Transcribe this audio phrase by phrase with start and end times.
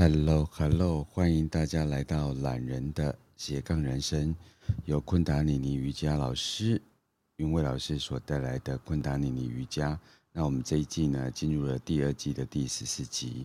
[0.00, 4.32] Hello，Hello，欢迎大家来到懒人的斜杠人生，
[4.84, 6.80] 由昆达尼尼瑜伽老师
[7.34, 9.98] 云伟老师所带来的昆达尼尼瑜伽。
[10.32, 13.44] 那我们这一季呢，进入了第二季的第十四集，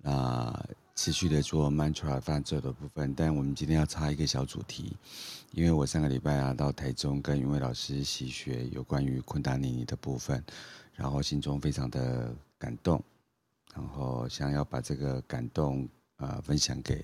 [0.00, 0.50] 那
[0.96, 3.14] 持续的做 mantra 发作的部分。
[3.14, 4.96] 但我们今天要插一个小主题，
[5.52, 10.42] 因为我上个礼拜啊到台中跟云伟老师习学有关于昆达尼尼的部分，
[10.94, 13.04] 然后心中非常的感动。
[13.72, 15.84] 然后想要把这个感动
[16.16, 16.96] 啊、呃、分享给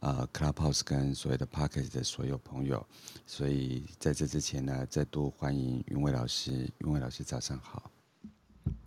[0.00, 2.84] 啊、呃、Clubhouse 跟所有的 Podcast 的所有朋友，
[3.26, 6.68] 所以在这之前呢，再度欢迎云伟老师。
[6.78, 7.90] 云伟老师早上好，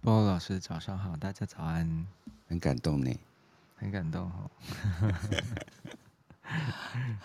[0.02, 2.06] 波波老师早上好，大家早安。
[2.48, 3.18] 很感动呢，
[3.76, 4.52] 很感动哈。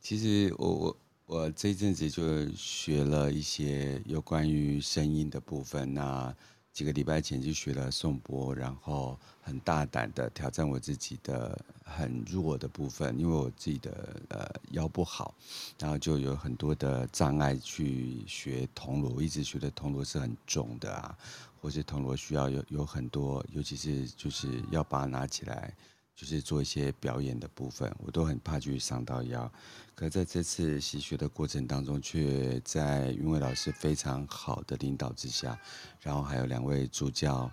[0.00, 6.34] 其实我我我这一阵子就学了一些有关于声音的部分那。
[6.80, 15.34] 几个礼拜前就学了颂钵，然后很大胆的挑战我自己的很弱的部分，因为我自己的呃腰不好，
[15.78, 21.14] 然后就有很多的障碍去学铜锣，一直觉得铜锣是很重的啊，
[21.60, 25.76] 或是铜锣需要有有很多，尤其是就是要把它拿起来。
[26.14, 29.50] 就是做一些表演的部分，我都很怕去伤到腰。
[29.94, 35.58] 可在这次习学的过程当中，却在云伟老师非常好的领导之下，
[36.00, 37.50] 然后还有两位助教，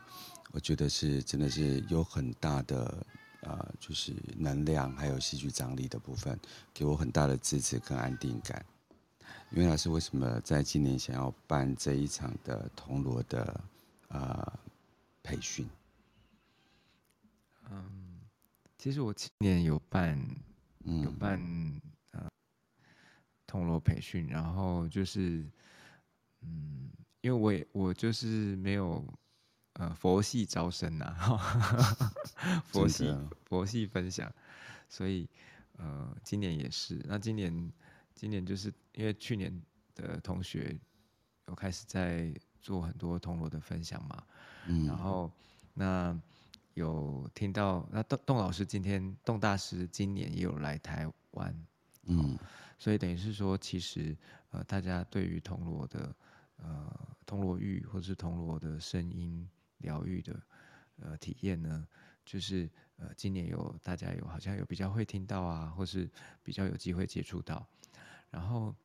[0.51, 3.05] 我觉得是真的是有很大的
[3.41, 6.39] 呃，就是能量还有戏剧张力的部分，
[6.73, 8.65] 给我很大的支持跟安定感。
[9.51, 13.61] 云伟老师为什么在今年想要办这一场的铜锣的
[14.09, 14.59] 呃
[15.23, 15.69] 培训？
[17.69, 17.96] 嗯。
[18.87, 20.17] 其实我今年有办，
[21.03, 21.37] 有办
[22.11, 22.25] 呃
[23.45, 25.45] 铜锣培训，然后就是，
[26.39, 29.05] 嗯，因为我也我就是没有
[29.73, 31.37] 呃佛系招生呐、 啊，
[32.63, 34.33] 佛系佛系分享，
[34.87, 35.27] 所以
[35.73, 37.73] 呃今年也是，那今年
[38.15, 39.61] 今年就是因为去年
[39.95, 40.79] 的同学
[41.49, 44.23] 有开始在做很多铜锣的分享嘛，
[44.65, 45.29] 嗯，然后
[45.73, 46.17] 那。
[46.77, 51.65] 有听到那邓邓老师今天邓大师今年也有来台湾，
[52.03, 52.37] 嗯，
[52.77, 54.15] 所以等于是说，其实
[54.51, 56.15] 呃，大家对于铜锣的
[56.57, 56.93] 呃
[57.25, 59.49] 铜锣浴或是铜锣的声音
[59.79, 60.39] 疗愈的
[60.97, 61.87] 呃体验呢，
[62.23, 66.07] 就是呃今年有大家有好像有比较会听到啊，或是
[66.43, 67.65] 比较有机会接触到，
[68.29, 68.75] 然后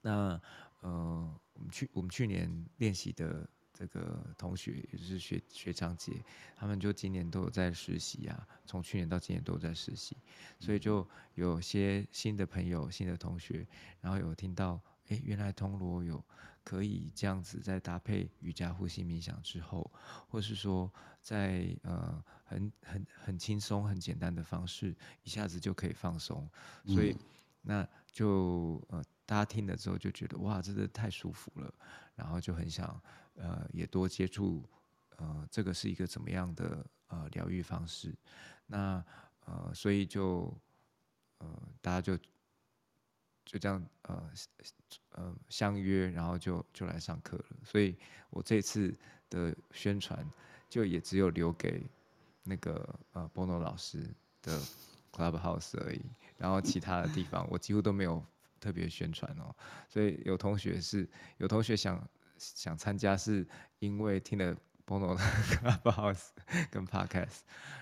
[0.00, 0.40] 那
[0.80, 3.46] 呃我们去我们去年练习的。
[3.80, 6.22] 这个同学也就是学学长姐，
[6.54, 10.14] 他们就今年都有在实习啊，从去年到今年都有在实习，
[10.58, 13.66] 所以就有些新的朋友、新的同学，
[14.02, 16.22] 然后有听到，哎，原来铜锣有
[16.62, 19.90] 可以这样子，在搭配瑜伽、呼吸、冥想之后，
[20.28, 20.92] 或是说
[21.22, 26.46] 在呃很很很轻松、很简单的方式，一下子就可以放松，
[26.84, 27.16] 所以
[27.62, 31.72] 那就呃大家听了之后就觉得哇，真的太舒服了，
[32.14, 33.02] 然后就很想。
[33.36, 34.62] 呃，也多接触，
[35.16, 38.14] 呃，这个是一个怎么样的呃疗愈方式？
[38.66, 39.02] 那
[39.46, 40.54] 呃，所以就
[41.38, 42.16] 呃，大家就
[43.44, 44.30] 就这样呃
[45.12, 47.44] 呃相约，然后就就来上课了。
[47.64, 47.96] 所以
[48.28, 48.94] 我这次
[49.30, 50.28] 的宣传
[50.68, 51.86] 就也只有留给
[52.42, 54.06] 那个呃 Bono 老师
[54.42, 54.60] 的
[55.12, 56.02] Clubhouse 而已，
[56.36, 58.22] 然后其他的地方我几乎都没有
[58.60, 59.54] 特别宣传哦。
[59.88, 61.08] 所以有同学是
[61.38, 62.06] 有同学想。
[62.40, 63.46] 想参加是
[63.80, 64.56] 因为听了
[64.86, 65.22] Bono 的
[65.84, 66.28] Clubhouse
[66.70, 67.40] 跟 Podcast，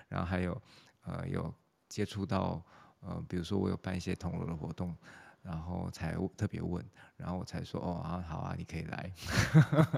[0.09, 0.61] 然后还有
[1.05, 1.55] 呃有
[1.89, 2.61] 接触到
[3.01, 4.97] 呃比如说我有办一些铜锣的活动，
[5.43, 6.85] 然后才特别问，
[7.17, 9.13] 然后我才说哦啊好啊你可以来，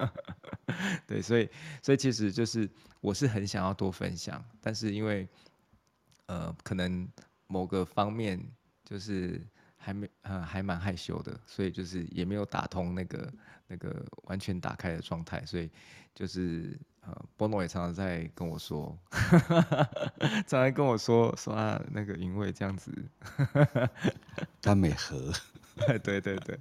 [1.09, 1.49] 对，所以
[1.83, 5.27] 所以其实就是我是很想要多分享，但是因为
[6.27, 7.09] 呃可能
[7.47, 8.39] 某个方面
[8.85, 9.41] 就是。
[9.83, 13.33] 还没，呃，还蛮害羞的，所以就是也没有打通那个
[13.67, 15.71] 那个完全打开的状态，所以
[16.15, 18.97] 就是呃，Bono 也常常在跟我说，
[20.47, 22.93] 常常跟我说说啊，那个云伟这样子，
[24.61, 25.33] 他没和，
[26.05, 26.61] 对对对，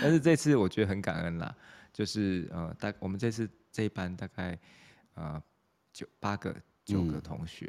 [0.00, 1.52] 但是这次我觉得很感恩啦，
[1.92, 4.56] 就是呃，大我们这次这一班大概
[5.14, 5.42] 呃
[5.92, 7.68] 九八个九个同学，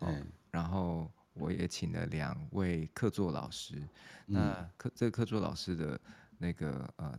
[0.00, 1.08] 嗯，哦，然后。
[1.34, 3.80] 我也请了两位客座老师，
[4.26, 5.98] 那客这个客座老师的
[6.36, 7.18] 那个呃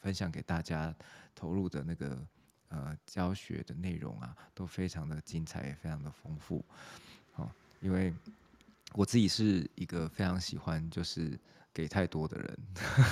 [0.00, 0.94] 分享给大家
[1.34, 2.26] 投入的那个
[2.68, 6.64] 呃教学的内容啊，都非常的精彩，也非常的丰富。
[7.36, 7.48] 哦，
[7.80, 8.12] 因为
[8.94, 11.38] 我自己是一个非常喜欢就是
[11.72, 12.58] 给太多的人，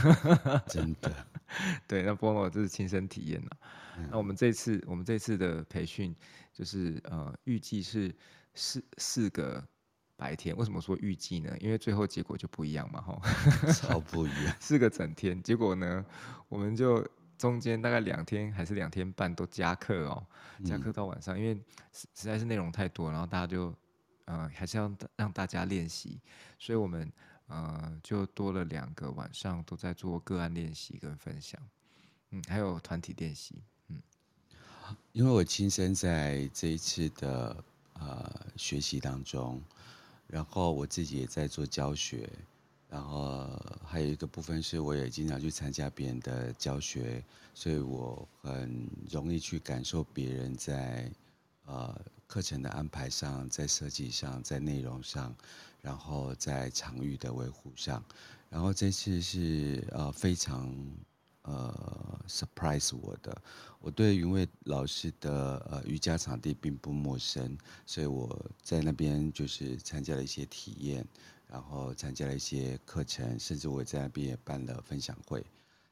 [0.66, 1.26] 真的，
[1.86, 3.50] 对，那波罗这是亲身体验呐。
[4.10, 6.16] 那我们这次我们这次的培训
[6.52, 8.12] 就是呃预计是
[8.54, 9.62] 四四个。
[10.16, 10.56] 白天。
[10.56, 11.54] 为什么说预计呢？
[11.60, 13.20] 因为最后结果就不一样嘛，吼，
[13.72, 15.42] 超不一样， 是个整天。
[15.42, 16.04] 结果呢，
[16.48, 17.06] 我们就
[17.38, 20.26] 中间大概两天还是两天半都加课哦，
[20.64, 21.54] 加课到晚上，嗯、因为
[21.92, 23.74] 实实在是内容太多，然后大家就
[24.24, 26.18] 呃还是要让大家练习，
[26.58, 27.12] 所以我们
[27.48, 31.60] 呃就多了两个晚上都在做个案练习跟分享，
[32.30, 33.62] 嗯，还有团体练习。
[35.12, 37.64] 因为我亲身在这一次的
[37.94, 39.60] 呃学习当中，
[40.28, 42.28] 然后我自己也在做教学，
[42.88, 43.48] 然后
[43.84, 47.24] 还有一个部分是我也经常去参加别人的教学，
[47.54, 51.10] 所以我很容易去感受别人在
[51.64, 55.34] 呃课程的安排上，在设计上，在内容上，
[55.80, 58.04] 然后在场域的维护上，
[58.50, 60.74] 然后这次是呃非常。
[61.46, 63.42] 呃，surprise 我的，
[63.78, 67.56] 我对云蔚老师的呃瑜伽场地并不陌生，
[67.86, 71.06] 所以我在那边就是参加了一些体验，
[71.46, 75.46] 然后参加了一些课程，甚至我在那边也办了分享会。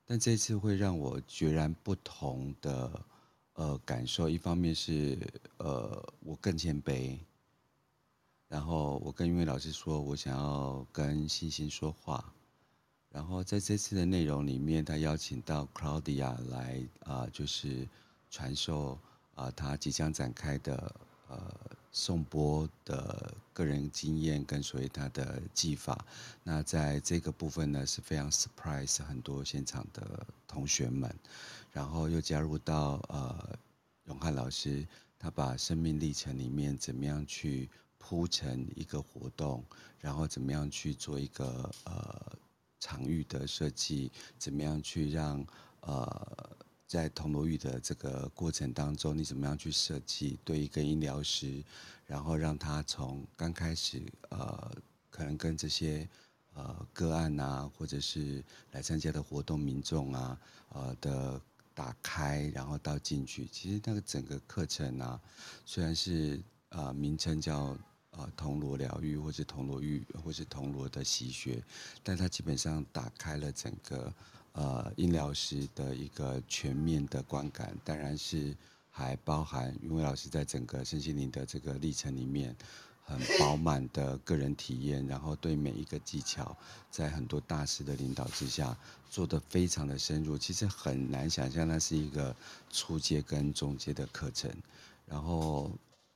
[0.05, 3.05] 但这次会让我截然不同的
[3.53, 5.17] 呃感受，一方面是
[5.59, 7.17] 呃我更谦卑，
[8.49, 12.35] 然后我跟云蔚老师说我想要跟星星说话。
[13.15, 17.89] 然后在这次的内容里面，他邀请到 Claudia 来啊、就是
[18.29, 18.99] 传授
[19.37, 20.93] 啊、他即将展开的
[21.29, 21.55] 呃
[21.93, 26.05] 颂钵的个人经验跟所谓他的技法。
[26.43, 31.15] 那在这个部分呢，是非常 surprise 很多现场的同学们。
[31.71, 33.57] 然后又加入到呃
[34.07, 34.85] 永汉老师，
[35.21, 39.65] 他把生命历程里面怎么样去铺成一个活动，
[40.01, 42.33] 然后怎么样去做一个呃。
[42.85, 45.43] 场域的设计，怎么样去让
[45.81, 46.51] 呃，
[46.87, 51.65] 在铜锣浴的这个过程当中，你怎么样去设计对一个医疗师，
[52.05, 54.71] 然后让他从刚开始呃，
[55.09, 56.07] 可能跟这些
[56.53, 60.39] 呃个案啊，或者是来参加的活动民众啊，
[60.69, 61.41] 呃的
[61.73, 65.19] 打开，然后到进去，其实那个整个课程啊，
[65.65, 66.39] 虽然是
[66.69, 67.75] 呃名称叫。
[68.17, 71.61] 呃，铜锣疗愈，或是铜锣浴，或是铜锣的习学，
[72.05, 74.15] 但它基本上打开了整个
[74.53, 78.57] 呃音疗师的一个全面的观感，当然是
[78.89, 82.55] 还包含云蔚老师在整个身心灵的这个历程里面
[83.03, 86.57] 很饱满的个人体验，然后对每一个技巧，
[86.93, 88.79] 在很多大师的领导之下
[89.11, 92.37] 做得非常的深入，其实很难想象那是一个
[92.71, 94.49] 初阶跟中阶的课程，
[95.05, 95.69] 然后。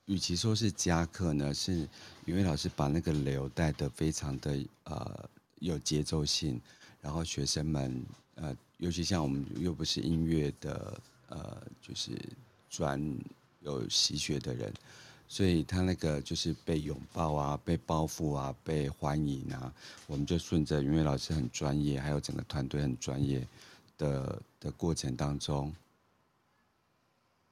[0.08, 1.87] 与其说是加课呢，是
[2.25, 5.28] 云蔚老师把那个流带的非常的呃
[5.58, 6.58] 有节奏性，
[7.02, 8.02] 然后学生们
[8.37, 12.19] 呃，尤其像我们又不是音乐的呃，就是
[12.70, 12.99] 专
[13.60, 14.72] 有习学的人，
[15.28, 19.70] 所以他那个就是被拥抱啊，被包覆啊，被欢迎啊，
[20.06, 23.46] 我们就顺着云蔚老师很专业，还有整个团队很专业
[23.99, 25.70] 的的过程当中，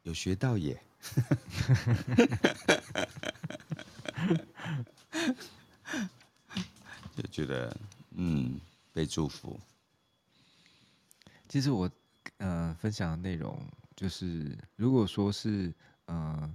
[0.05, 0.81] 有学到耶。
[7.17, 7.75] 就觉得
[8.11, 8.61] 嗯，
[8.93, 9.59] 被祝福。
[11.49, 11.89] 其实我
[12.39, 13.59] 呃分享的内容
[13.95, 15.73] 就是，如果说是
[16.07, 16.55] 呃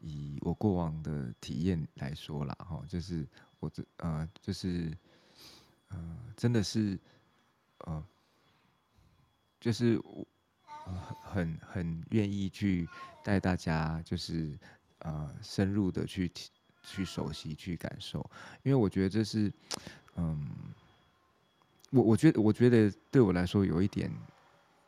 [0.00, 3.26] 以我过往的体验来说啦，哈，就是
[3.60, 4.92] 我这呃就是
[5.88, 6.98] 呃真的是
[7.78, 8.04] 呃
[9.60, 10.26] 就是我。
[11.22, 12.88] 很很愿意去
[13.22, 14.58] 带大家，就是
[14.98, 16.30] 呃深入的去
[16.82, 18.18] 去熟悉、去感受，
[18.62, 19.52] 因为我觉得这是，
[20.16, 20.46] 嗯，
[21.90, 24.12] 我我觉得我觉得对我来说有一点，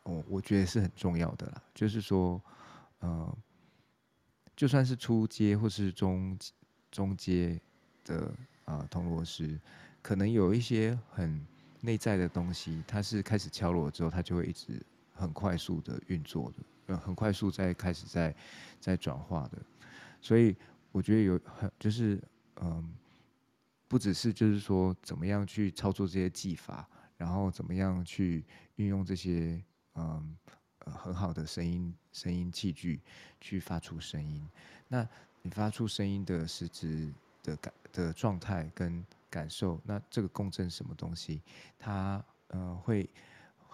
[0.02, 2.40] 哦，我觉得是很重要的啦，就是说，
[3.00, 3.38] 呃，
[4.54, 6.38] 就算是初阶或是中
[6.90, 7.58] 中阶
[8.04, 8.30] 的
[8.66, 9.58] 啊铜锣师，
[10.02, 11.46] 可能有一些很
[11.80, 14.84] 内在的东西，它是开始敲锣之后，它就会一直。
[15.16, 16.56] 很快速的运作的，
[16.86, 18.36] 呃，很快速在开始在
[18.78, 19.58] 在转化的，
[20.20, 20.54] 所以
[20.92, 22.22] 我觉得有很就是
[22.60, 22.94] 嗯，
[23.88, 28.44] 不只是就是说怎么样去操作这些技法，然后怎么样去
[28.76, 29.58] 运用这些
[29.94, 30.36] 嗯
[30.80, 33.00] 很好的声音声音器具
[33.40, 34.46] 去发出声音，
[34.86, 35.08] 那
[35.40, 37.10] 你发出声音的实质
[37.42, 41.40] 的感的状态跟感受，那这个共振什么东西，
[41.78, 43.08] 它呃会。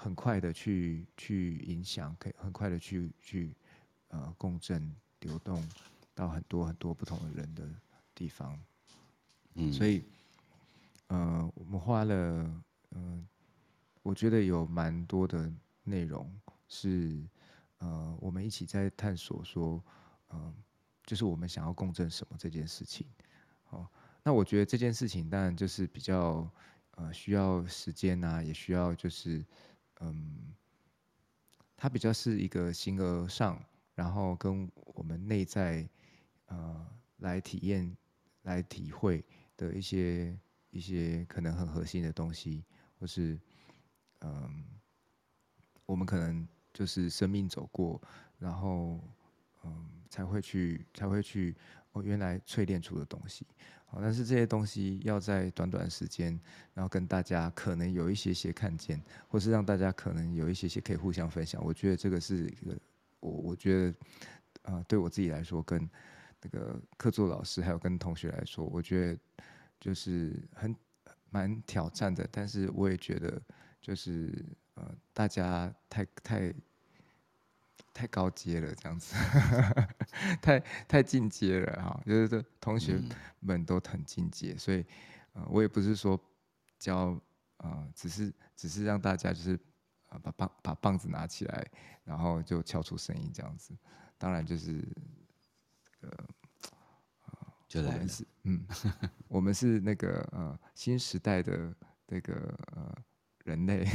[0.02, 3.54] 很快的去去影响，可以很快的去去
[4.08, 5.64] 呃共振流动
[6.12, 7.68] 到很多很多不同的人的
[8.12, 8.58] 地方，
[9.54, 10.02] 嗯，所以
[11.06, 12.14] 呃我们花了
[12.90, 13.26] 嗯、呃，
[14.02, 15.48] 我觉得有蛮多的
[15.84, 16.28] 内容
[16.66, 17.24] 是
[17.78, 19.80] 呃我们一起在探索说，
[20.30, 20.54] 嗯、呃，
[21.06, 23.06] 就是我们想要共振什么这件事情，
[23.70, 23.86] 哦，
[24.24, 26.50] 那我觉得这件事情当然就是比较
[26.96, 29.44] 呃需要时间呐、啊，也需要就是
[30.02, 30.54] 嗯，
[31.76, 33.62] 它比较是一个形而上，
[33.94, 35.88] 然后跟我们内在
[36.46, 36.86] 呃
[37.18, 37.96] 来体验、
[38.42, 39.24] 来体会
[39.56, 40.36] 的一些
[40.70, 42.64] 一些可能很核心的东西，
[42.98, 43.38] 或是
[44.20, 44.64] 嗯，
[45.86, 48.00] 我们可能就是生命走过，
[48.38, 49.00] 然后
[49.62, 51.56] 嗯才会去才会去。
[51.92, 53.46] 哦，原来淬炼出的东西，
[53.86, 56.38] 好，但是这些东西要在短短时间，
[56.72, 61.62] 然后跟大家可能有一些些看见，或是让大家可能有一些些可以互相分享。
[61.62, 62.78] 我觉得这个是一个，
[63.20, 63.90] 我我觉得，
[64.62, 65.86] 啊、呃，对我自己来说，跟
[66.40, 69.18] 那个客座老师还有跟同学来说，我觉得
[69.78, 70.74] 就是很
[71.28, 72.26] 蛮挑战的。
[72.32, 73.42] 但是我也觉得，
[73.82, 74.32] 就是
[74.74, 76.54] 呃，大家太太。
[77.94, 79.14] 太高阶了，这样子，
[80.40, 80.58] 太
[80.88, 83.00] 太进阶了哈，就是这同学
[83.40, 84.84] 们都很进阶，所以，
[85.34, 86.18] 呃，我也不是说
[86.78, 87.20] 教，
[87.58, 89.58] 呃，只是只是让大家就是，
[90.08, 91.66] 呃，把棒把棒子拿起来，
[92.04, 93.74] 然后就敲出声音这样子，
[94.18, 94.82] 当然就是，
[96.00, 96.10] 呃，
[97.68, 98.06] 就来了，
[98.44, 98.66] 嗯，
[99.28, 101.74] 我们是那个呃新时代的
[102.06, 102.34] 那个
[102.74, 102.94] 呃
[103.44, 103.86] 人类。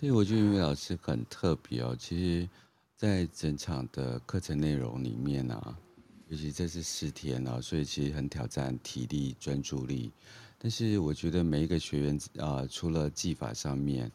[0.00, 1.96] 对，我觉得云伟老师很特别哦。
[1.98, 2.48] 其实，
[2.96, 5.76] 在整场的课程内容里面啊，
[6.28, 10.12] 尤其这是十天啊，所以其实很挑战体力、专注力。
[10.56, 14.08] 但是我觉得每一个学员啊，除了技法上面，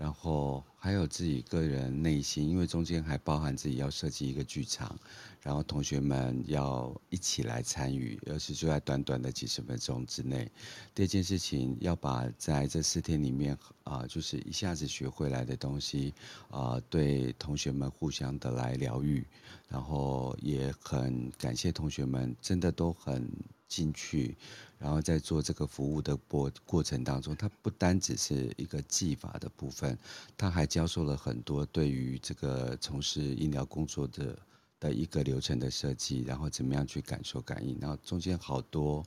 [0.00, 4.98] 然后还有自己个人内心，因为中间还包含自己要设计一个剧场，
[5.42, 10.50] 然后同学们要一起来参与，而是就在短短的几十分钟之内。
[10.94, 13.54] 第二件事情，要把在这四天里面
[13.84, 16.14] 啊，就是一下子学回来的东西
[16.48, 19.22] 啊，对同学们互相的来疗愈，
[19.68, 23.30] 然后也很感谢同学们，真的都很
[23.70, 24.36] 进去。
[24.78, 29.96] 然后在做这个服务的过过程当中，它不单只是一个技法的部分，
[30.36, 34.38] 它还教授了很多对于这个从事医疗工作的
[34.80, 39.04] 的一个流程的设计，然后怎么样去感受感应，然后中间好多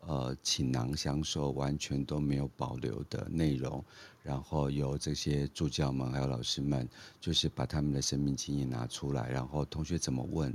[0.00, 3.84] 呃倾囊相授，完全都没有保留的内容，
[4.24, 6.88] 然后由这些助教们还有老师们，
[7.20, 10.52] 就是把他们的生命经验拿出来，然后同学怎么问，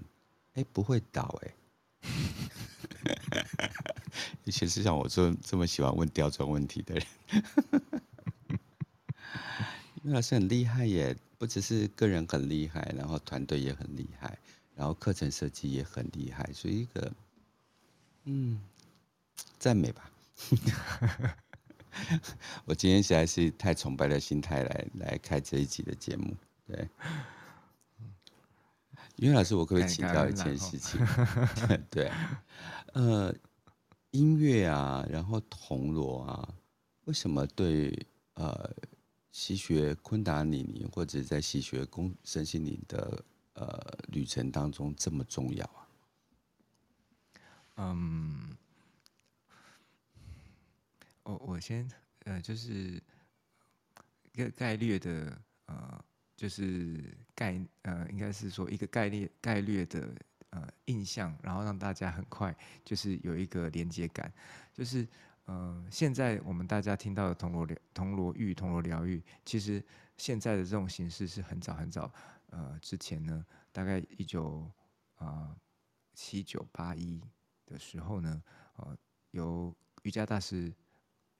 [0.56, 1.54] 哎，不会倒哎。
[4.44, 7.06] 尤其是像我这这么喜欢问刁钻问题的人，
[10.04, 14.38] 因为老师很厉害耶，不只是个人很厉害，然后团队也很厉害，
[14.76, 17.12] 然后课程设计也很厉害，所以一个，
[18.26, 18.62] 嗯，
[19.60, 20.10] 赞美吧。
[22.66, 26.36] 我今天实在是太崇拜的心态来来开这一集的节目，
[26.68, 26.88] 对。
[29.18, 31.00] 因为老师，我可不可以请教一件事情？
[31.90, 32.12] 对，
[32.94, 33.34] 呃，
[34.12, 36.54] 音乐啊，然后铜锣啊，
[37.06, 38.72] 为什么对呃
[39.32, 45.88] 西学昆达里尼或者在西学工身心灵的呃旅程当中这么重要啊？
[47.78, 48.56] 嗯，
[51.24, 51.90] 我我先
[52.26, 53.02] 呃就是
[54.32, 56.04] 一个概略的呃。
[56.38, 57.04] 就是
[57.34, 60.08] 概呃，应该是说一个概念概略的
[60.52, 64.32] 呃印象，然后让大家很快就是有一个连接感。
[64.72, 65.06] 就是
[65.46, 69.84] 呃，现在我们大家听到的铜锣疗铜锣浴铜锣疗愈，其实
[70.16, 72.14] 现在的这种形式是很早很早
[72.52, 74.70] 呃之前呢，大概一九
[75.16, 75.58] 啊
[76.14, 77.20] 七九八一
[77.66, 78.44] 的时候呢，
[78.76, 78.96] 呃，
[79.32, 80.72] 由瑜伽大师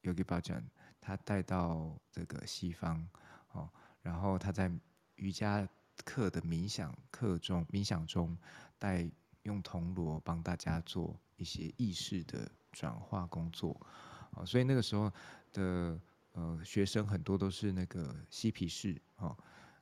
[0.02, 0.64] Yogi Bhajan
[1.00, 3.08] 他带到这个西方
[3.52, 3.70] 哦。
[4.08, 4.72] 然后他在
[5.16, 5.68] 瑜伽
[6.06, 8.38] 课的冥想课中，冥想中
[8.80, 9.06] 带
[9.42, 13.86] 用铜锣帮大家做一些意识的转化工作，
[14.32, 15.12] 啊，所以那个时候
[15.52, 16.00] 的
[16.32, 19.36] 呃学生很多都是那个嬉皮士啊，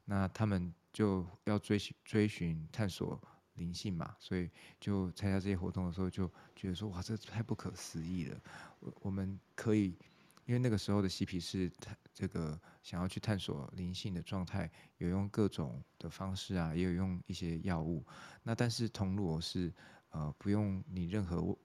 [0.05, 3.21] 那他们就要追寻追寻探索
[3.53, 8.41] 灵性嘛，所以就参加这些活动的时候就觉得说哇，这太不可思议了，
[8.79, 9.95] 我我们可以。
[10.45, 18.05] 因为那个时候的嬉皮士，他这个想要去探索灵性的状态，有用各种的方式啊，也有用一些药物。
[18.43, 19.73] 那但是铜锣是
[20.09, 21.57] 呃不用你任何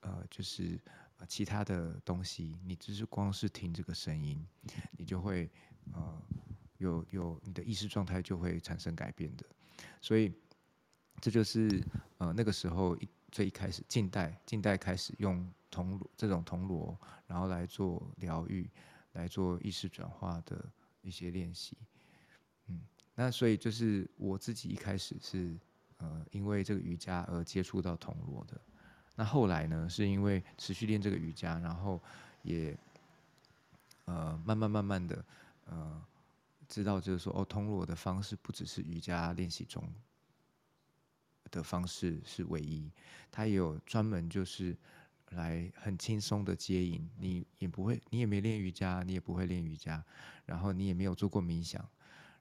[0.00, 0.80] 呃就是
[1.28, 4.44] 其他的东西，你只是光是听这个声音，
[4.96, 5.50] 你就会
[5.92, 6.22] 呃
[6.78, 9.44] 有有你的意识状态就会产生改变的。
[10.00, 10.32] 所以
[11.20, 11.84] 这就是
[12.18, 15.44] 呃那个时候一最一开始近代近代开始用。
[15.72, 16.94] 铜锣这种铜锣，
[17.26, 18.70] 然后来做疗愈，
[19.12, 20.62] 来做意识转化的
[21.00, 21.78] 一些练习，
[22.66, 22.82] 嗯，
[23.14, 25.58] 那所以就是我自己一开始是
[25.96, 28.60] 呃因为这个瑜伽而接触到铜锣的，
[29.16, 31.98] 那后来呢，是因为持续练这个瑜伽，然后
[32.42, 32.78] 也
[34.04, 35.24] 呃慢慢慢慢的
[35.64, 36.06] 呃
[36.68, 39.82] 知道，就是说哦，铜锣的方式不只是瑜伽练习中
[41.52, 42.90] 的方式是唯一，
[43.30, 44.76] 它也有专门就是
[45.30, 50.04] 来很轻松的接引，你也不会，你也没练瑜伽，你也不会练瑜伽，
[50.44, 51.88] 然后你也没有做过冥想，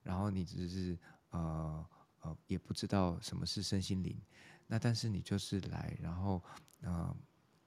[0.02, 0.98] 然后你只是
[1.30, 1.86] 呃
[2.22, 4.20] 呃也不知道什么是身心灵。
[4.68, 6.42] 那但是你就是来，然后，
[6.80, 7.14] 呃，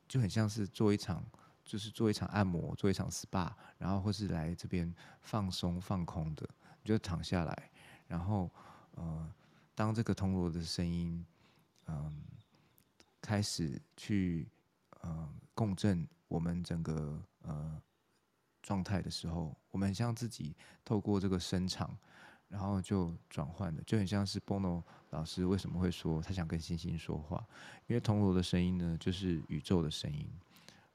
[0.08, 1.22] 就很像是做一场，
[1.62, 6.48] 就是做一场按摩，做一场 SPA，然后或是来这边放松放空的，
[6.82, 7.70] 你就躺下来，
[8.06, 8.50] 然后，
[8.92, 9.30] 呃，
[9.74, 11.22] 当这个铜锣的声音，
[11.86, 12.24] 嗯、
[13.20, 14.48] 开始去，
[15.00, 17.82] 呃，共振我们整个呃
[18.62, 21.96] 状态的时候，我们很像自己透过这个声场。
[22.46, 27.44] 然后就转换的，就很像是 Bono 老师为什么会说他想跟星星说话，
[27.86, 30.30] 因为铜锣的声音呢，就是宇宙的声音。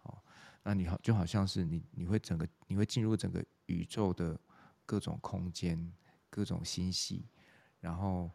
[0.03, 0.17] 哦，
[0.63, 4.39] 那你好，就好像是你，你会整个，你会进入整个宇宙的
[4.85, 5.91] 各种空间、
[6.29, 7.27] 各种星系，
[7.81, 8.31] 然后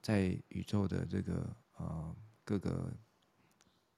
[0.00, 2.92] 在宇宙的这个呃各个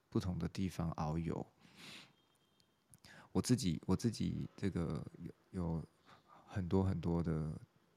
[0.08, 1.46] 不同的地方遨游。
[3.32, 5.84] 我自己，我自己这个有有
[6.46, 7.52] 很多很多的。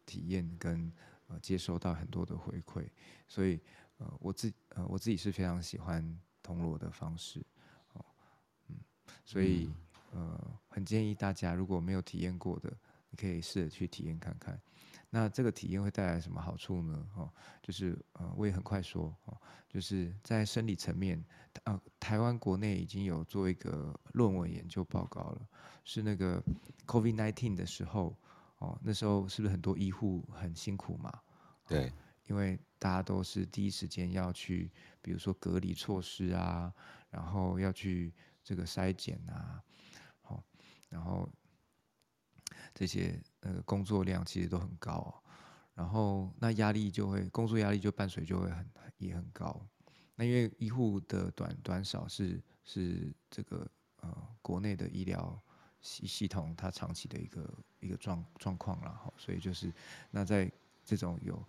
[0.10, 0.92] 体验跟
[1.28, 2.90] 呃接收到很多的回馈，
[3.28, 3.62] 所以
[4.00, 7.46] 呃我自呃我自己是非常喜欢铜锣的方式，
[7.94, 8.04] 哦，
[8.70, 8.78] 嗯，
[9.24, 9.70] 所以
[10.10, 12.76] 呃很建议大家如果没有体验过的，
[13.12, 14.60] 你可以试着去体验看看。
[15.10, 17.08] 那这个体验会带来什么好处呢？
[17.16, 19.38] 哦，就是呃我也很快说哦，
[19.68, 21.24] 就是在生理层面，
[21.64, 25.48] 呃台湾国内已经有做一个论文研究报告了，
[25.84, 26.44] 是那个
[26.86, 28.16] COVID nineteen 的时候。
[28.60, 31.10] 哦，那时候是不是很多医护很辛苦嘛？
[31.66, 31.90] 对，
[32.28, 34.70] 因为大家都是第一时间要去，
[35.02, 36.70] 比如说隔离措施啊，
[37.10, 38.14] 然后要去
[38.44, 39.64] 这个筛检啊，
[40.20, 40.44] 好，
[40.90, 41.32] 然后
[42.74, 45.24] 这些呃工作量其实都很高，
[45.74, 49.60] 然后那压力就会工作压力就伴随就会很也很高。
[50.16, 53.70] 那因为医护的短短少是是这个
[54.02, 55.42] 呃国内的医疗。
[55.82, 59.72] 系系统它长期的一个一个状状况了哈，所以就是
[60.12, 60.52] 那在
[60.84, 61.42] 这种有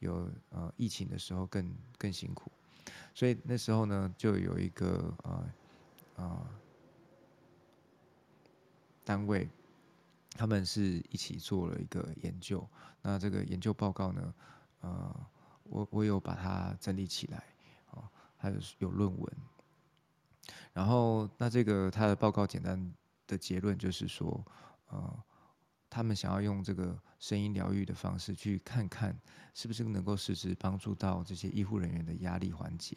[0.00, 2.50] 有呃疫情的时候更更辛苦，
[3.14, 5.50] 所以那时候呢就有一个呃
[6.16, 6.46] 呃
[9.04, 9.48] 单位，
[10.36, 12.68] 他们是一起做了一个研究，
[13.02, 14.34] 那这个研究报告呢，
[14.80, 15.26] 呃
[15.64, 17.42] 我我有把它整理起来，
[17.90, 18.04] 哦，
[18.36, 19.32] 还有有论文，
[20.72, 22.92] 然后那这个他的报告简单。
[23.28, 24.40] 的结论就是说，
[24.86, 25.24] 呃，
[25.90, 29.20] 他们想要用这个声音疗愈的方式，去看看
[29.52, 32.96] 是不是能够实质帮助到这些医护人员的压力缓解。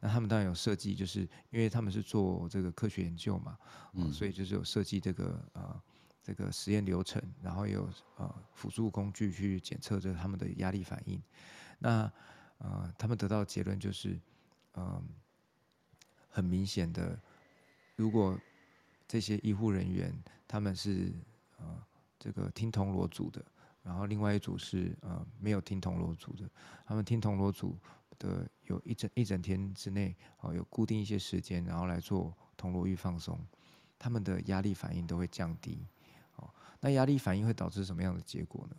[0.00, 3.56] 那他们当然有设计，就是因为他们是做这个科学研究嘛，
[3.92, 5.80] 呃、嗯，所以就是有设计这个呃
[6.22, 11.20] 这个实验流程，然后有呃辅助工具去检测着他们的压力反应。
[11.78, 12.10] 那
[12.58, 14.16] 呃，他们得到的结论就是，
[14.74, 15.02] 嗯、
[16.28, 17.18] 很明显的，
[17.96, 18.38] 如果
[19.08, 21.12] 这些医护人员，他们是
[21.58, 21.84] 呃
[22.20, 23.44] 这个听铜锣组的，
[23.82, 26.48] 然后另外一组是呃没有听铜锣组的。
[26.86, 27.76] 他们听铜锣组
[28.20, 33.36] 的有一整一整天之内，哦有固定一些时间，然后来做铜锣浴放松，
[33.98, 35.84] 他们的压力反应都会降低。
[36.82, 38.76] 那压力反应会导致什么样的结果呢？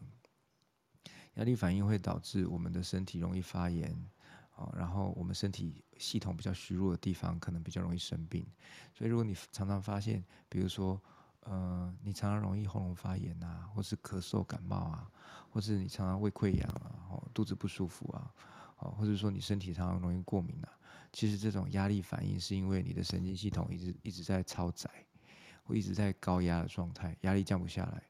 [1.36, 3.92] 压力反应会导致我们的身体容易发炎。
[4.78, 8.46] 然后我们身体系统比较虚弱的地方，可能比较容易生病。
[8.94, 11.02] 所以如果你常常发现，比如说，
[11.42, 15.12] 呃，你常常容易喉咙发炎啊，或是咳嗽、感冒啊，
[15.50, 18.32] 或是你常常胃溃疡啊，肚子不舒服啊，
[18.78, 20.70] 或者说你身体常常容易过敏啊，
[21.12, 24.90] 其实这种压力反应是因为你的神经系统一直一直在超载，
[25.64, 28.04] 会一直在高压的状态，压力降不下来，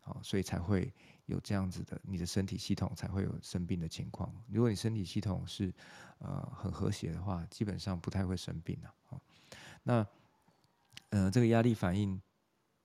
[0.00, 0.92] 好，所以才会。
[1.26, 4.32] 有这样子的，你的身体系统才会有生病的情况。
[4.48, 5.74] 如果你身体系统是
[6.18, 8.88] 呃很和谐的话，基本上不太会生病的。
[9.08, 9.20] 哦，
[9.82, 10.06] 那
[11.08, 12.22] 呃这个压力反应，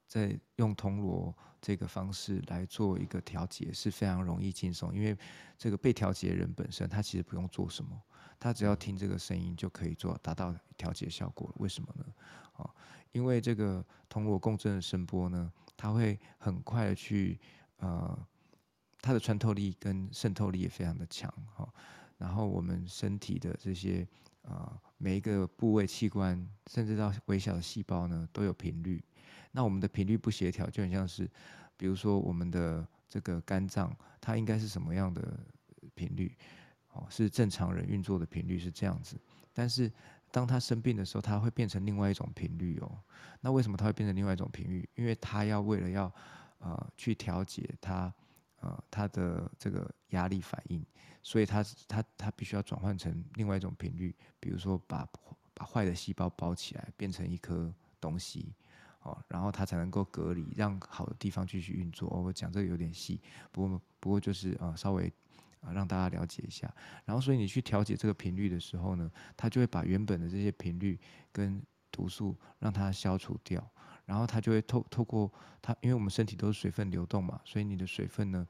[0.07, 1.31] 在用铜锣
[1.61, 5.15] 这个方式来做一个调节是非常容易轻松，因为
[5.55, 8.01] 这个被调节人本身他其实不用做什么，
[8.39, 11.53] 他只要听这个声音就可以做达到调节效果。
[11.57, 12.03] 为什么呢？
[12.55, 12.67] 哦，
[13.11, 17.39] 因为这个铜锣共振的声波呢，它会很快的去
[17.77, 18.27] 呃。
[19.03, 21.67] 它的穿透力跟渗透力也非常的强哈，
[22.19, 24.07] 然后我们身体的这些
[24.43, 29.03] 呃每一个部位器官，甚至到微小的细胞呢，都有频率。
[29.51, 31.27] 那我们的频率不协调，就很像是，
[31.75, 35.39] 比如说我们的这个肝脏，它应该是什么样的
[35.95, 36.37] 频率？
[36.93, 39.17] 哦，是正常人运作的频率是这样子，
[39.51, 39.91] 但是
[40.31, 42.99] 当他生病的时候，他会变成另外一种频率哦。
[43.41, 44.87] 那为什么他会变成另外一种频率？
[44.95, 46.11] 因为他要为了要
[46.59, 48.13] 呃去调节他
[48.61, 50.85] 呃他的这个压力反应，
[51.21, 55.07] 所以他他他必须要转换成另外一种频率，比如说把
[55.53, 58.53] 把坏的细胞包起来，变成一颗东西。
[59.03, 62.07] 哦，然后它才能够隔离，让好的地方继续运作。
[62.07, 63.19] 我讲这个有点细，
[63.51, 65.11] 不过不过就是啊，稍微
[65.61, 66.71] 啊让大家了解一下。
[67.05, 70.99] 然后，所以你去调节这个频率的时候呢，它就会把原本的这些频率
[71.31, 73.65] 跟毒素让它消除掉。
[74.03, 78.45] 然后它就会透透过它，因为我们身体都是水分流动嘛，所以你的水分呢，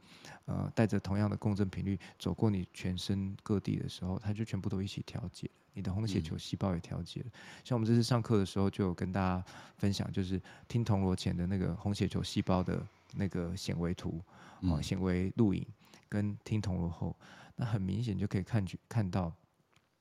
[0.45, 5.47] 呃，带着同样的共振频率走过你全身各地的时候，它就全部都一起调节。
[5.73, 7.27] 你的红血球细胞也调节了。
[7.27, 7.31] 嗯、
[7.63, 9.43] 像我们这次上课的时候，就有跟大家
[9.77, 14.19] 分享，就是听铜锣前的那个红血球细胞的那个显微图，
[14.63, 15.65] 啊，显微录影，
[16.11, 17.17] 跟听铜锣后，
[17.55, 19.33] 那很明显就可以看去看到，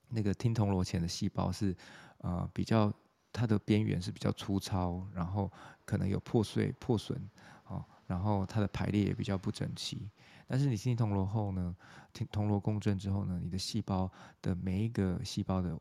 [0.08, 1.74] 那个听铜锣前的细胞是，
[2.18, 2.92] 呃，比较。
[3.32, 5.48] 它的边缘是比较粗糙，然后
[5.84, 7.16] 可能有破碎、破损，
[7.68, 10.10] 哦，然后它的排列也比较不整齐。
[10.48, 11.76] 但是你听铜锣后呢，
[12.12, 14.10] 听铜锣共振之后呢，你的细胞
[14.42, 15.78] 的每一个细胞的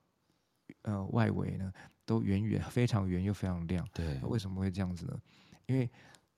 [0.84, 1.74] 呃外围呢，
[2.06, 3.84] 都圆圆、非常圆又非常亮。
[3.92, 5.20] 对，为什么会这样子呢？
[5.66, 5.90] 因为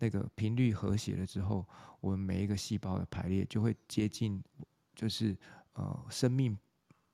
[0.01, 1.65] 那个频率和谐了之后，
[2.01, 4.43] 我们每一个细胞的排列就会接近，
[4.93, 5.37] 就是
[5.73, 6.57] 呃生命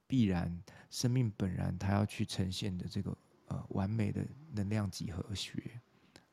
[0.08, 3.16] 必然、生命本然，它要去呈现的这个。
[3.50, 5.80] 呃，完美的能量几何学，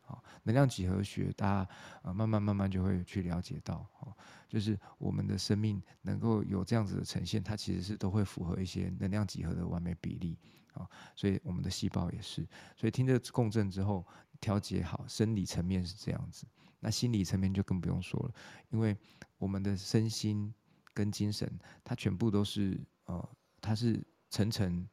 [0.00, 1.70] 好，能量几何学，大家
[2.02, 3.88] 呃慢慢慢慢就会去了解到，
[4.48, 10.36] 就是我们的生命能够有这样子的呈现，它其实是都会符合一些能量几何的完美比例，
[10.74, 14.06] 啊，所以我们的细胞也是，所以听着共振之后
[14.40, 16.46] 调节好，生理层面是这样子，
[16.80, 18.34] 那心理层面就更不用说了，
[18.70, 18.96] 因为
[19.38, 20.52] 我们的身心
[20.92, 21.50] 跟精神，
[21.82, 24.88] 它全部都是呃，它是层层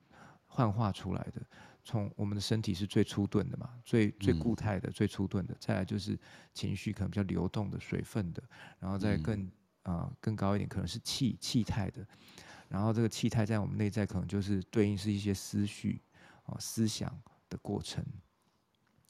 [0.45, 1.41] 幻化出来的。
[1.83, 6.15] 从我们的身体是最粗钝的嘛，最最固态的、最粗钝的，再来就是
[6.53, 8.43] 情绪可能比较流动的、水分的，
[8.77, 9.47] 然后再更
[9.81, 12.07] 啊、呃、更高一点可能是气气态的，
[12.71, 16.01] 然后这个气态在我们内在可能就是对应是一些思绪
[16.45, 17.13] 哦思想
[17.49, 18.01] 的过程，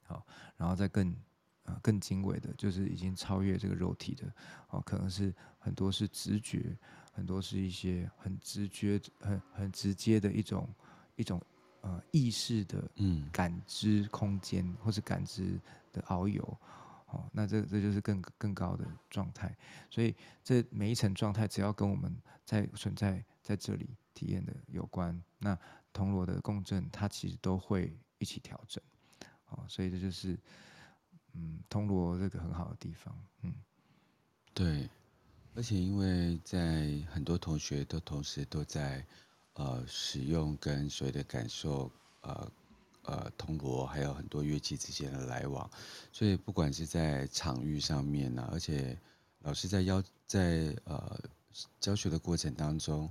[0.04, 0.26] 好，
[0.58, 1.15] 然后再更
[1.63, 4.34] 啊更精微的，就是已经超越这个肉体的，
[4.69, 6.76] 哦，可能是很多是直觉，
[7.13, 10.67] 很多是一些很直觉、很很直接的一种
[11.15, 11.39] 一种。
[11.84, 12.88] 呃，意识的
[13.32, 15.60] 感知空间，嗯、或是感知
[15.91, 16.58] 的遨游，
[17.12, 19.56] 哦，那这这就是更更高的状态。
[19.89, 25.58] 所以这每一层状态，只要跟我们在存在在这里体验的有关，那
[25.93, 28.84] 铜锣的共振，它其实都会一起调整。
[29.50, 30.38] 哦，所以这就是
[31.34, 33.15] 嗯，铜锣这个很好的地方。
[33.43, 33.54] 嗯，
[34.54, 34.89] 对，
[35.56, 39.06] 而且因为在很多同学都同时都在。
[39.56, 42.50] 呃，使用跟所谓的感受，呃
[43.03, 45.69] 呃，铜锣还有很多乐器之间的来往，
[46.11, 48.97] 所以不管是在场域上面呢、而且
[49.41, 51.19] 老师在邀在呃
[51.79, 53.09] 教学的过程当中，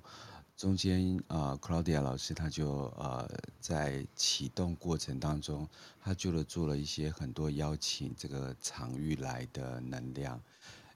[0.57, 3.29] 中间啊、呃，Claudia 老师他就呃
[3.61, 5.68] 在启动过程当中，
[6.00, 10.40] 他就做了一些很多邀请这个场域来的能量。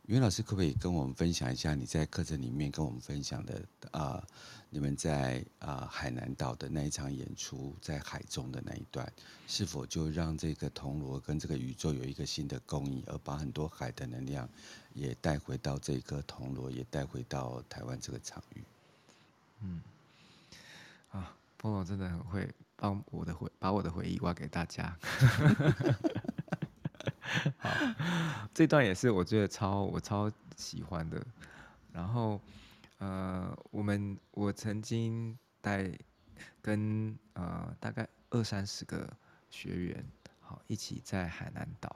[0.06, 4.22] 袁老师可不可以跟我们分享一下你在课程里面跟我们分享的啊、
[4.68, 9.10] 你们在啊、海南岛的那一场演出，在海中的那一段，
[9.46, 14.46] 是否就让这个铜锣跟这个宇宙有一个新的共鸣，而把很多海的能量
[14.92, 18.62] 也带回到这个铜锣，也带回到台湾这个场域？
[19.62, 19.80] 嗯，
[21.12, 24.94] 啊，波罗真的很会帮我的回把我的回忆挖给大家。
[27.58, 27.70] 好，
[28.52, 31.24] 这段也是我觉得超我超喜欢的。
[31.92, 32.40] 然后，
[32.98, 35.90] 呃，我们我曾经带
[36.60, 39.08] 跟呃大概二三十个
[39.48, 40.04] 学员，
[40.40, 41.94] 好一起在海南岛。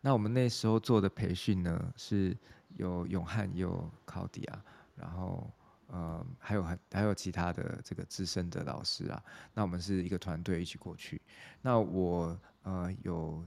[0.00, 2.36] 那我们那时候做的培训呢，是
[2.76, 4.62] 有永汉，有考迪亚，
[4.94, 5.50] 然后
[5.86, 9.22] 呃还有还还有其他的这个资深的老师啊。
[9.54, 11.20] 那我们是一个团队一起过去。
[11.62, 13.42] 那我呃有。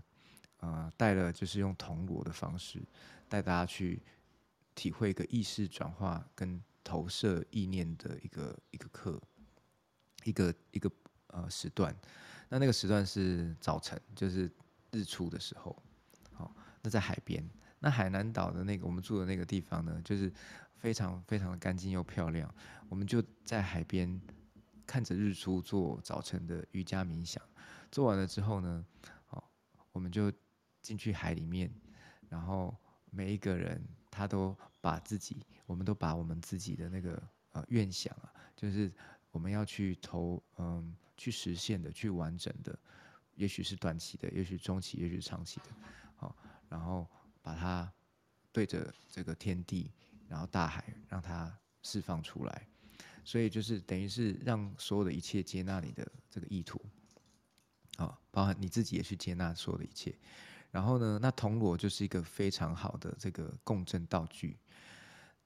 [0.59, 2.81] 呃，带了就是用铜锣的方式
[3.29, 4.01] 带大家去
[4.73, 9.21] 体会一个意识转化跟投射意念的一个一个课，
[10.23, 10.91] 一个一个
[11.27, 11.95] 呃时段。
[12.49, 14.49] 那那个时段是早晨，就是
[14.91, 15.75] 日出的时候。
[16.33, 17.47] 好，那在海边。
[17.79, 20.33] 那海南岛的那个我们住的那个地方呢，就是
[20.77, 22.51] 非常非常的干净又漂亮。
[22.89, 24.19] 我们就在海边
[24.87, 27.43] 看着日出做早晨的瑜伽冥想。
[27.91, 28.83] 做完了之后呢，
[29.27, 29.51] 好，
[29.91, 30.33] 我们就。
[30.81, 31.71] 进去海里面，
[32.29, 32.75] 然后
[33.09, 38.91] 每一个人他都把自己，我们都把我们自己的那个呃愿想啊，就是
[39.31, 42.77] 我们要去投嗯去实现的、去完整的，
[43.35, 45.65] 也许是短期的，也许中期，也许长期的，
[46.15, 46.35] 好，
[46.69, 47.07] 然后
[47.41, 47.91] 把它
[48.51, 49.91] 对着这个天地，
[50.27, 52.67] 然后大海，让它释放出来。
[53.23, 56.81] 所以就是等于是让所有的一切接纳你的这个意图，
[57.97, 60.15] 啊，包含你自己也去接纳所有的一切。
[60.71, 64.57] 然后呢，那铜锣就是一个非常好的这个共振道具。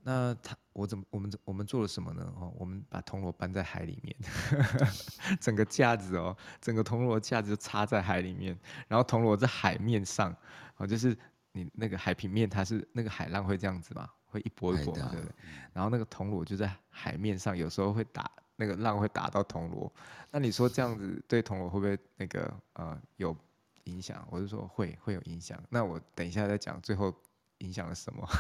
[0.03, 2.33] 那他我怎么我们我们做了什么呢？
[2.35, 4.15] 哦，我们把铜锣搬在海里面，
[5.39, 8.57] 整个架子哦，整个铜锣架子就插在海里面，
[8.87, 10.35] 然后铜锣在海面上，
[10.77, 11.15] 哦，就是
[11.51, 15.35] 你那个海平面，它是那个海浪会这样子嘛，会一波一波嘛，对不对？
[15.71, 19.93] 然后那个铜锣就在海面上，有时候会打那个浪会打到铜锣。
[20.31, 23.37] 那你说这样子对铜锣会不会那个呃有
[23.85, 24.25] 影响？
[24.29, 25.61] 我就说会会有影响。
[25.69, 27.13] 那我等一下再讲最后
[27.59, 28.27] 影响了什么。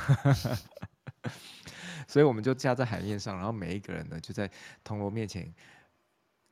[2.07, 4.49] 所以我们就架在海面上，然后每一个人呢就在
[4.83, 5.53] 铜锣面前，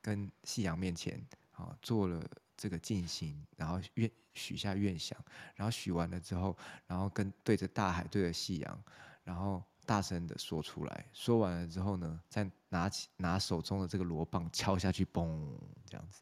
[0.01, 1.21] 跟夕阳面前，
[1.53, 2.23] 啊，做了
[2.55, 5.17] 这个静心，然后愿许下愿想，
[5.55, 6.55] 然后许完了之后，
[6.87, 8.83] 然后跟对着大海，对着夕阳，
[9.23, 16.21] 然后大声的说出来，说完了之后呢，再拿起拿手中的这个锣棒敲下去，嘣，这样子。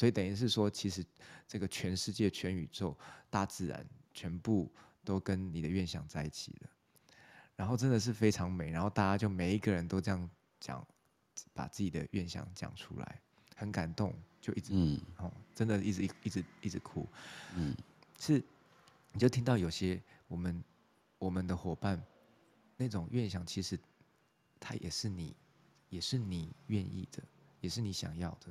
[0.00, 1.04] 所以等于是说，其实
[1.46, 2.96] 这个全世界、全宇宙、
[3.28, 4.72] 大自然，全部
[5.04, 6.70] 都跟你的愿想在一起了。
[7.54, 10.82] 然后真的是非常美，然后大家就每一个人都这样讲，
[11.52, 13.20] 把自己的愿想讲出来，
[13.54, 17.06] 很感动，就一直，嗯，哦，真的一直一一直一直哭，
[17.54, 17.76] 嗯，
[18.18, 18.42] 是，
[19.12, 20.64] 你就听到有些我们
[21.18, 22.02] 我们的伙伴
[22.78, 23.78] 那种愿想，其实
[24.58, 25.36] 他也是你，
[25.90, 27.22] 也是你愿意的，
[27.60, 28.46] 也是你想要的，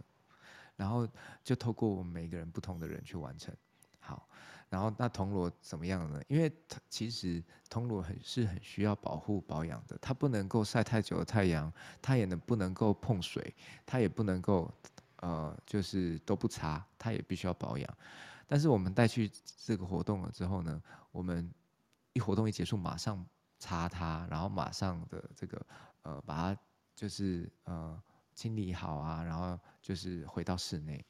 [0.79, 1.05] 然后
[1.43, 3.53] 就透过我们每个人不同的人去完成，
[3.99, 4.25] 好。
[4.69, 6.21] 然后那铜锣怎么样呢？
[6.27, 6.49] 因为
[6.89, 14.71] 其实铜锣很是很需要保护保养的，它不能够晒太久的太阳，它也能不能够碰水，它也不能够
[15.21, 17.97] 呃就是都不擦，它也必须要保养。
[18.47, 20.79] 但是我们带去这个活动了之后呢，
[21.11, 21.51] 我们
[22.13, 23.25] 一活动一结束，马上
[23.57, 25.65] 擦它，然后马上的这个
[26.03, 26.61] 呃把它
[26.95, 27.99] 就是呃
[28.39, 31.03] 清理好啊，然后就是回到室内，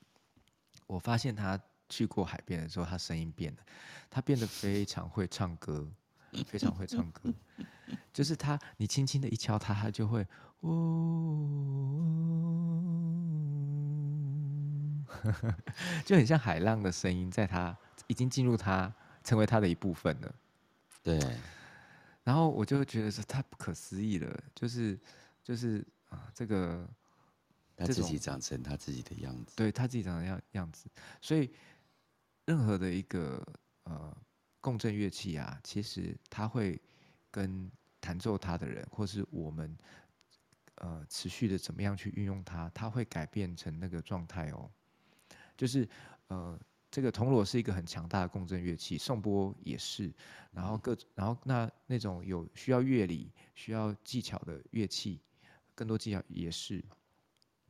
[0.88, 1.60] 我发现他。
[1.92, 3.58] 去过海边的时候，他声音变了，
[4.12, 5.92] 他变得非常会唱歌，
[6.46, 7.34] 非常会唱歌。
[8.14, 10.24] 就是他，你轻轻的一敲他，他就会
[10.60, 10.70] 哦，
[16.06, 20.36] 就很像海浪的声音，在他已经进入他，成为他的一部分了。
[21.02, 21.20] 对。
[22.24, 25.00] 然后我就觉得是太不可思议了，就是
[25.44, 26.88] 就是啊，这个
[27.80, 30.88] 他自己长成他自己的样子，对他自己长的样样子，
[31.22, 31.52] 所以。
[32.46, 33.46] 任何的一个
[33.84, 34.18] 呃
[34.60, 36.82] 共振乐器啊，其实它会
[37.30, 37.70] 跟
[38.02, 39.78] 弹奏它的人，或是我们
[40.78, 44.68] 呃持续的怎么样去运用它，它会改变成那个状态哦。
[45.56, 45.88] 就是
[46.30, 50.12] 呃这个铜锣是一个很强大的共振乐器，颂钵也是，
[50.52, 55.22] 然后各然后那那种有需要乐理、需要技巧的乐器，
[55.76, 56.84] 更多技巧也是。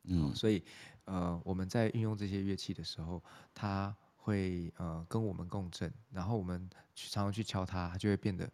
[0.04, 0.62] 嗯，所以
[1.04, 3.22] 呃我们在运用这些乐器的时候，
[3.54, 3.94] 它。
[4.22, 8.48] 会呃跟我们共振，然后我们去常常去敲它，它就会变得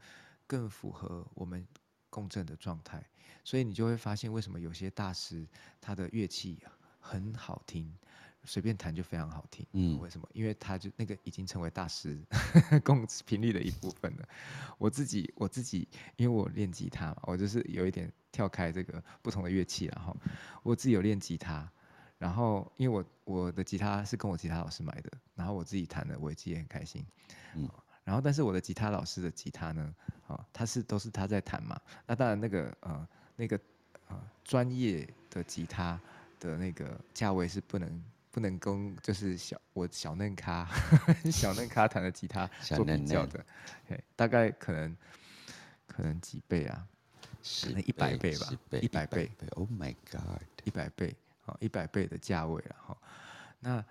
[0.47, 1.67] 更符合我们
[2.09, 3.05] 共振的状态。
[3.43, 5.45] 所以你就会发现，为什么有些大师
[5.81, 6.63] 他的乐器
[7.01, 7.93] 很好听，
[8.45, 9.67] 随便弹就非常好听。
[9.73, 10.29] 嗯，为什么？
[10.33, 12.25] 因为他就那个已经成为大师
[12.85, 14.29] 共频率的一部分了。
[14.79, 20.15] 我自己我自己，因为我练吉他嘛，我就是有一点跳开这个不同的乐器，然后
[20.63, 21.67] 我自己有练吉他。
[22.19, 27.05] 然后，因为我我的吉他是跟我吉他老师买的，然后我自己弹的，我自己也很开心。
[27.55, 27.69] 嗯，
[28.05, 29.95] 然后但是我的吉他老师的吉他呢，
[30.27, 31.81] 啊，他是都是他在弹嘛。
[32.07, 33.59] 那当然那个呃那个
[34.09, 36.01] 呃专业的吉他
[36.41, 40.67] 的那个价位是不能不能跟就是小我小嫩咖
[41.31, 43.45] 小嫩咖弹的吉他做比较的，
[43.89, 44.97] 嫩嫩大概可能
[45.87, 46.87] 可能几倍啊？
[47.63, 49.31] 可能一百倍吧，一百倍。
[49.51, 50.43] Oh my god！
[50.65, 51.17] 一百倍。
[51.47, 52.99] 哦，一百倍的价位，然后，
[53.61, 53.85] 那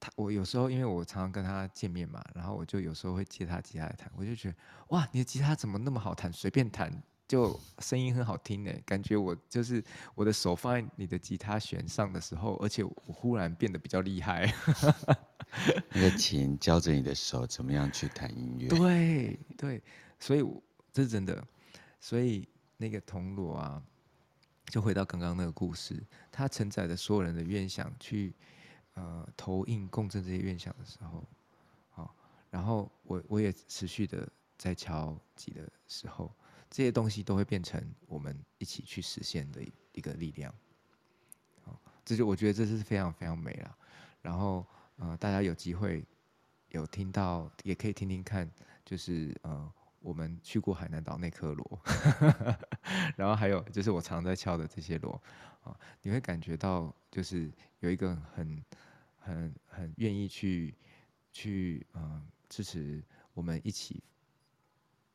[0.00, 4.56] 他我有时候因为我常常跟他见面嘛，然后我就有时候会借他吉他来弹，我就觉得
[4.88, 6.32] 哇，你的吉他怎么那么好弹？
[6.32, 6.92] 随便弹
[7.28, 9.80] 就声音很好听呢，感觉我就是
[10.16, 14.52] 我的手放在你的吉他弦上的时候，而且我忽然变得比较厉害。
[15.94, 18.66] 那个琴教着你的手怎么样去弹音乐？
[18.70, 19.82] 对对，
[20.18, 20.44] 所以
[20.92, 21.46] 这是真的，
[22.00, 22.48] 所以
[22.82, 23.82] 那个铜锣啊。
[24.66, 28.32] 就回到刚刚那个故事，它承载着所有人的愿想，去
[28.94, 31.22] 呃投影共振这些愿想的时候，
[31.90, 32.14] 好，
[32.48, 36.32] 然后我我也持续的在敲击的时候，
[36.70, 39.60] 这些东西都会变成我们一起去实现的
[39.92, 40.54] 一个力量，
[42.04, 43.76] 这就我觉得这是非常非常美了。
[44.22, 44.64] 然后
[44.96, 46.04] 呃，大家有机会
[46.70, 48.48] 有听到，也可以听听看，
[48.84, 51.80] 就是呃，我们去过海南岛那颗螺，
[53.16, 55.20] 然后还有就是我常在敲的这些螺
[55.64, 58.64] 啊，你会感觉到就是有一个很
[59.20, 60.74] 很很愿意去
[61.32, 64.02] 去呃支持我们一起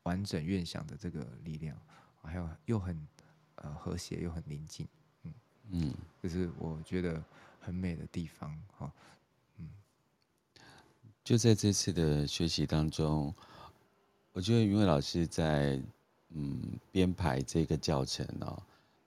[0.04, 1.78] 完整愿想的这个力量，
[2.24, 3.08] 还有又很
[3.56, 4.88] 呃和谐又很宁静。
[5.70, 7.22] 嗯，这是我觉得
[7.60, 8.90] 很美的地方哈。
[9.58, 9.70] 嗯，
[11.26, 13.36] 就在这次的学习当中，
[14.38, 15.82] 我觉得云伟老师在
[16.30, 18.56] 嗯编排这个教程哦，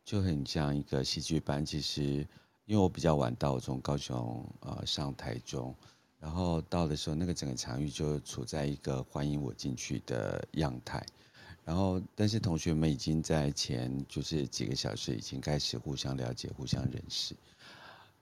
[0.05, 1.64] 就很像一个戏剧班。
[1.64, 2.27] 其实
[2.66, 5.73] 因为我比较晚到，我从高雄呃上台中，
[6.19, 11.01] 然后到的时候，那个整个场域就处在一个欢迎我进去的样态。
[11.64, 17.37] 然后，但是同学们已经在前就是几个小时已经开始互相了解、互相认识。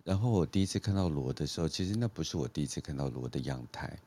[0.05, 3.99] 然后我第一次看到罗的时候，其实那不是我第一次看到罗的样态。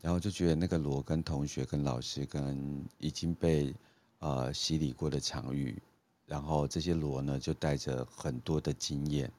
[0.00, 3.74] 然后就觉得那个罗跟同学、跟老师、跟已经被
[4.20, 5.80] 呃洗礼过的场域，
[6.26, 9.30] 然后这些罗呢就带着很多的经验，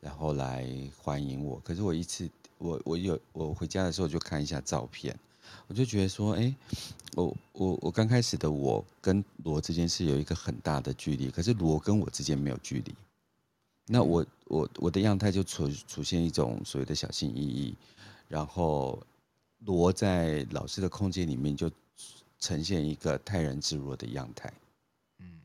[0.00, 0.66] 然后来
[0.98, 1.60] 欢迎我。
[1.64, 2.28] 可是我一次，
[2.58, 5.18] 我我有我回家的时候就看一下照片。
[5.68, 6.52] 我就觉得说，哎，
[7.14, 12.92] 我我我刚开始的我跟罗之间是有一个很大的距离，可是罗跟我之间没有距离。
[13.86, 17.76] 那我我我的样态就出出现一种所谓的小心翼翼，
[18.28, 18.98] 然后
[19.64, 21.70] 螺在老师的空间里面就
[22.38, 24.52] 呈现一个泰然自若的样态。
[25.18, 25.40] 嗯，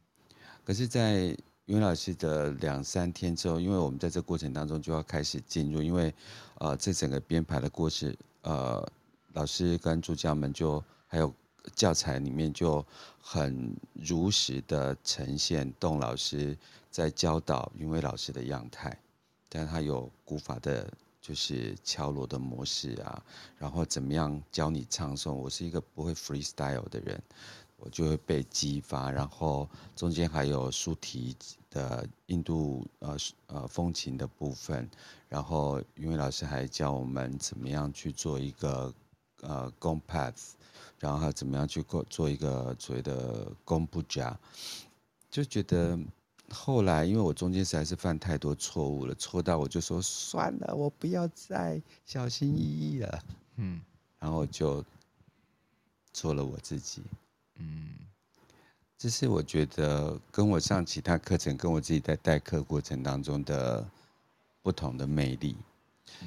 [0.63, 6.13] 可是，在云老师的两三天之后，因为我们在这过程当中就要开始进入，因为
[6.59, 8.91] 呃，这整个编排的过程，呃。
[9.33, 11.33] 老师跟助教们就还有
[11.73, 12.85] 教材里面就
[13.21, 16.57] 很如实的呈现栋老师
[16.89, 18.99] 在教导云伟老师的样态，
[19.47, 20.85] 但他有古法的，
[21.21, 23.23] 就是敲锣的模式啊，
[23.57, 25.31] 然后怎么样教你唱诵。
[25.31, 27.21] 我是一个不会 freestyle 的人，
[27.77, 31.35] 我就会被激发，然后中间还有竖笛
[31.69, 34.89] 的印度呃呃风琴的部分，
[35.29, 38.93] 然后云伟老师还教我们怎么样去做一个。
[39.43, 40.51] 呃，攻 path，
[40.99, 44.39] 然后还怎么样去做做一个所谓的攻不加，
[45.31, 45.97] 就觉得
[46.51, 53.23] 后来因为我中间实在是犯太多错误了，错到我就说算了，我不要再小心翼翼了，
[53.55, 53.81] 嗯，
[54.19, 54.83] 然后就
[56.13, 57.01] 做了我自己，
[57.55, 57.89] 嗯，
[58.97, 63.87] 这是我觉得跟我上其他课程，跟我自己在代课过程当中的
[64.61, 65.55] 不同的魅力，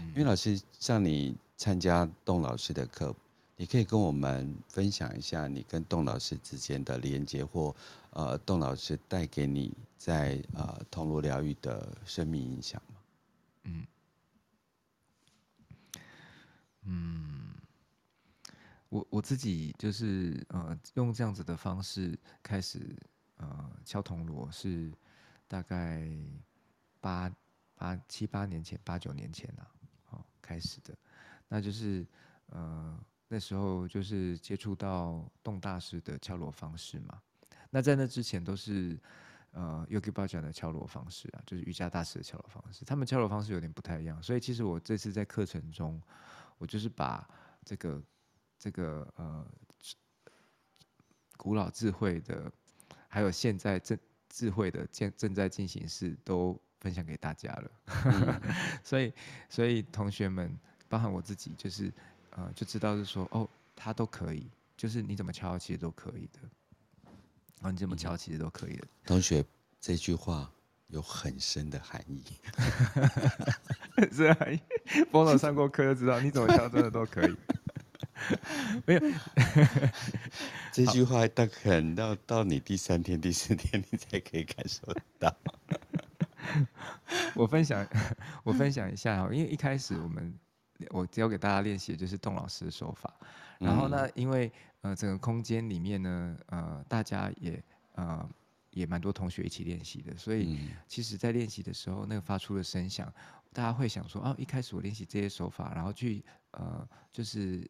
[0.08, 1.36] 因为老师像你。
[1.56, 3.14] 参加栋老师的课，
[3.56, 7.74] 你可以跟我们分享一下你跟栋老师之间的连接，或
[8.14, 13.00] 呃，栋老师带给你在呃铜锣疗愈的生命影响吗？
[13.64, 13.86] 嗯
[16.82, 17.54] 嗯，
[18.88, 22.96] 我我自己就是呃用这样子的方式开始
[23.36, 24.92] 呃敲铜锣，是
[25.48, 26.08] 大概
[27.00, 27.28] 八
[27.74, 29.66] 八七八年前，八九年前啊，
[30.04, 30.96] 好开始的。
[31.48, 32.06] 那就是，
[32.46, 32.96] 呃，
[33.26, 37.20] 那时候就是接触到栋大师的敲锣方式嘛。
[37.74, 38.96] 那在那之前都是，
[39.50, 42.84] 呃，Yogi Bhajan 的敲锣方式啊，就是瑜伽大师的敲锣方式。
[42.84, 46.00] 他们敲锣方式有点不太一样，所以其实我这次在课程中，
[46.56, 47.28] 我就是把
[47.64, 48.00] 这个
[48.56, 49.44] 这个呃
[51.36, 52.48] 古老智慧的，
[53.08, 57.70] 还有现在正智慧的正正在进行式都分享给大家了。
[58.04, 58.40] 嗯、
[58.84, 59.12] 所以，
[59.50, 60.56] 所以同学们。
[60.86, 61.92] 包含我自己，就是，
[62.30, 66.63] 呃，就知道是说，哦，他都可以，就是你怎么敲，其实都可以的，然
[67.64, 68.86] 后你这么敲，其实都可以的。
[69.06, 69.44] 同学，
[69.80, 70.50] 这句话
[70.88, 72.22] 有很深的含义，
[74.12, 74.60] 是含义。
[75.10, 77.36] 波罗上过课就知道，你怎么敲，真的都可以。
[78.86, 79.00] 没有，
[80.72, 85.34] 这句话大概到到你第三天、第四天，你才可以感受得到。
[87.34, 87.86] 我分享，
[88.44, 90.38] 我分享一下，因为一开始我们。
[90.90, 93.14] 我教给大家练习的就是动老师的手法，
[93.60, 94.52] 然后呢，因为
[94.84, 97.62] 呃整个空间里面呢，呃大家也
[97.94, 98.28] 呃
[98.70, 103.10] 也蛮多同学一起练习的，所以其实在练习的时候，那个发出的声响，
[103.52, 107.66] 大家会想说哦，一开始我练习这些手法，然后去呃就是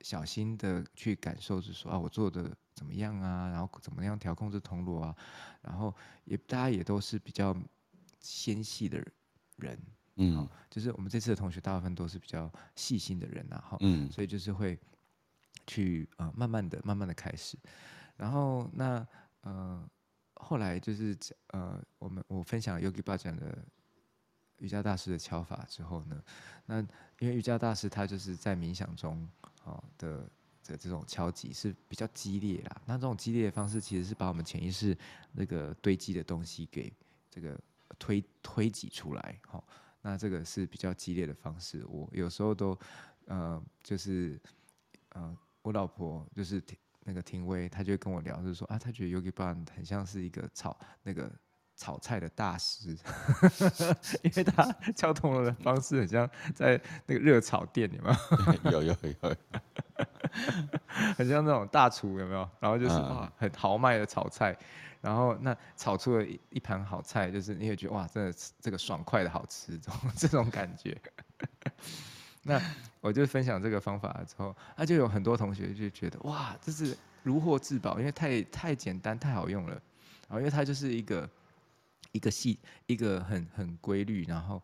[0.00, 5.16] 小心的去感受，是说啊我做的怎么样啊，然后怎么样调控这铜锣啊，
[5.60, 5.94] 然后
[6.24, 7.54] 也大家也都是比较
[8.20, 8.98] 纤细的
[9.56, 9.78] 人。
[10.18, 14.78] 嗯，就是我们这次的同学大部分都是比较细心的人呐，哈，嗯，所以就是会
[15.66, 17.56] 去呃慢慢的、慢慢的开始，
[18.16, 19.06] 然后那
[19.42, 19.88] 呃
[20.34, 21.16] 后来就是
[21.48, 23.58] 呃我们我分享 Yogi Bhajan 的
[24.58, 26.22] 瑜伽大师的敲法之后呢，
[26.66, 26.80] 那
[27.18, 29.28] 因为瑜伽大师他就是在冥想中
[29.64, 30.30] 哦的
[30.64, 32.82] 的这种敲击是比较激烈啦。
[32.86, 34.96] 那这种激烈的方式其实是把我们潜意识
[35.32, 36.92] 那个堆积的东西给
[37.30, 37.58] 这个
[37.98, 39.38] 推推挤出来。
[39.46, 39.62] 好，
[40.02, 41.84] 那这个是比较激烈的方式。
[41.86, 42.78] 我有时候都
[43.26, 44.40] 呃就是
[45.10, 45.36] 呃
[45.66, 46.62] 我老婆就是
[47.02, 51.30] 那个廷薇，她就会跟我聊，就是说啊，她觉得 Yogi Bhajan 很像是一个炒那个。
[51.78, 52.96] 炒菜的大师，
[54.24, 58.10] 因为他敲铜锣的方式很像在那个热炒店，有没
[58.72, 58.80] 有？
[58.80, 59.36] 有 有有，
[61.18, 62.48] 很像那种大厨，有没有？
[62.60, 64.56] 然后就是哇，很豪迈的炒菜，
[65.02, 70.98] 然后那炒出了一一盘好菜，就是你会觉得哇，真的这个爽快的好吃，这种这种感觉。
[72.46, 72.60] 那
[73.00, 79.72] 我就分享这个方法了之后，那就有很多同学就觉得哇，这是如获至宝，因为太太简单，太好用了，
[80.28, 81.28] 然后因为它就是一个。
[82.12, 84.62] 一个细，一个很很规律，然后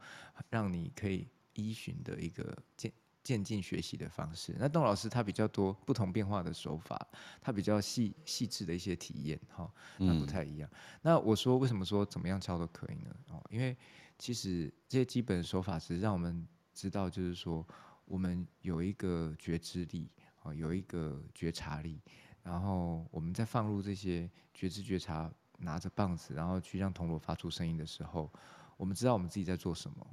[0.49, 2.91] 让你可以依循的一个渐
[3.23, 4.57] 渐进学习的方式。
[4.59, 7.07] 那董老师他比较多不同变化的手法，
[7.43, 10.71] 他比较细细致的一些体验，哈，那不太一样。
[10.73, 13.15] 嗯、那我说为什么说怎么样敲都可以呢？
[13.29, 13.77] 哦，因为
[14.19, 17.67] 其实这些基本的手法只是让我们知道，就是说
[18.05, 20.11] 我们有一个觉知力，
[20.43, 22.01] 哦，有一个觉察力，
[22.43, 25.31] 然后我们再放入这些觉知觉察。
[25.65, 28.29] 拿着棒子，然后去让铜锣发出声音的时候，
[28.77, 30.07] 我们知道我们自己在做什么。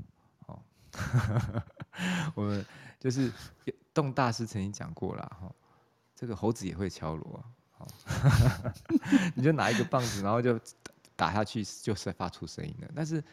[0.45, 0.62] 哦，
[2.36, 2.64] 我们
[2.99, 3.34] 就是
[3.91, 5.51] 洞大师曾经讲过了哈，
[6.14, 7.43] 这个猴子也会敲锣。
[7.72, 7.88] 好，
[9.34, 10.60] 你就拿一个棒子，然后就
[11.16, 12.88] 打下去，就是发出声音的。
[12.95, 13.24] 但是，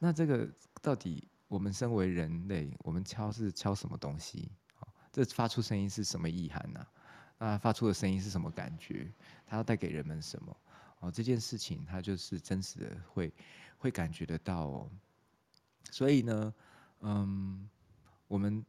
[0.00, 0.48] 那这个
[0.82, 4.52] 到底我们身为人类，我们敲是敲什么东西？
[5.10, 6.86] 这发出声音是什么意涵呢？
[7.38, 9.12] 那发出的声音是什么感觉？
[9.44, 10.56] 它要带给人们什么？
[11.00, 13.34] 哦，这件事情它就是真实的会，会
[13.78, 14.88] 会感觉得到哦。
[15.90, 16.54] 所以呢，
[17.00, 17.68] 嗯，
[18.28, 18.64] 我们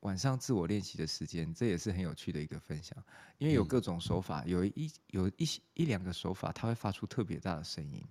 [0.00, 2.96] 晚上自我练习的时间，这也是很有趣的一个分享。
[3.36, 8.02] 因为有各种手法，有一有一一两个手法，它会发出特别大的声音。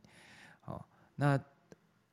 [0.60, 1.44] 好，那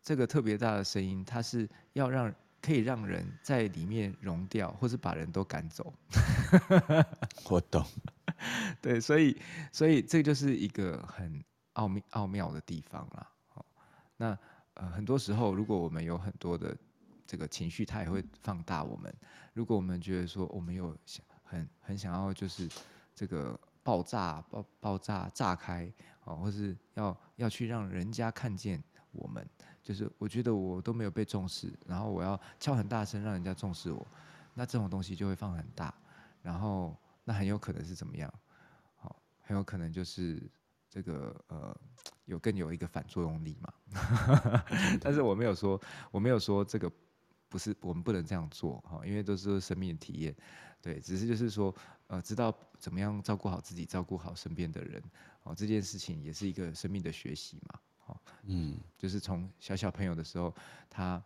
[0.02, 2.32] 这个特别大的声音，它是要让
[2.62, 5.92] 可以让人在里面融掉，或是把人都赶走。
[7.48, 7.84] 我懂。
[8.80, 9.36] 对，所以，
[9.72, 11.44] 所以这就是一个很
[11.74, 13.30] 奥妙、奥妙的地方啦。
[13.48, 13.64] 好，
[14.16, 14.38] 那
[14.74, 16.74] 呃，很多时候，如果我们有很多的
[17.26, 19.14] 这个情绪，它也会放大我们。
[19.52, 22.68] 如果我们觉得说，我们有想很很想要，就是
[23.14, 25.92] 这个爆炸、爆爆炸、炸开，
[26.24, 28.82] 哦，或是要要去让人家看见
[29.12, 29.46] 我们，
[29.82, 34.06] 就是我觉得我都没有被重视，然后我要敲很大声让人家重视我，
[34.54, 35.94] 那这种东西就会放很大，
[36.42, 36.96] 然后。
[37.22, 38.32] 那很有可能是怎么样？
[38.96, 40.42] 好，很有可能就是
[40.88, 41.76] 这个呃，
[42.24, 43.72] 有更有一个反作用力嘛。
[45.00, 46.90] 但是我没有说，我没有说这个
[47.48, 50.34] 不是我们不能这样做哈，因为都是生命的体验。
[50.80, 51.72] 对，只是就是说
[52.08, 55.00] 呃，知道怎么样照顾好自己，照顾好身边的人
[55.44, 57.78] 哦，这件事情也是一个生命的学习嘛。
[58.10, 60.54] 好，嗯，就是从小小朋友的时候，
[60.88, 61.22] 他。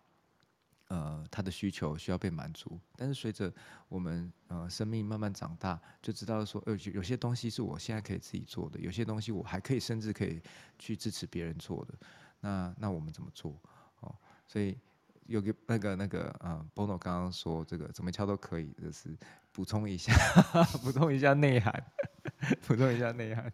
[0.88, 3.50] 呃，他的需求需要被满足，但是随着
[3.88, 10.42] 我们呃生命慢慢长大，就知道说，呃，有些东西是我现在可以自己做的，有些东西我还可以甚至可以
[10.78, 11.94] 去支持别人做的。
[12.40, 13.58] 那那我们怎么做？
[14.00, 14.14] 哦，
[14.46, 14.78] 所以
[15.26, 19.16] 有个那个那个呃，Bono 刚刚说这个怎么敲都可以，就是
[19.52, 20.12] 补充一下，
[20.84, 21.72] 补充一下内涵，
[22.68, 23.50] 补充一下内涵。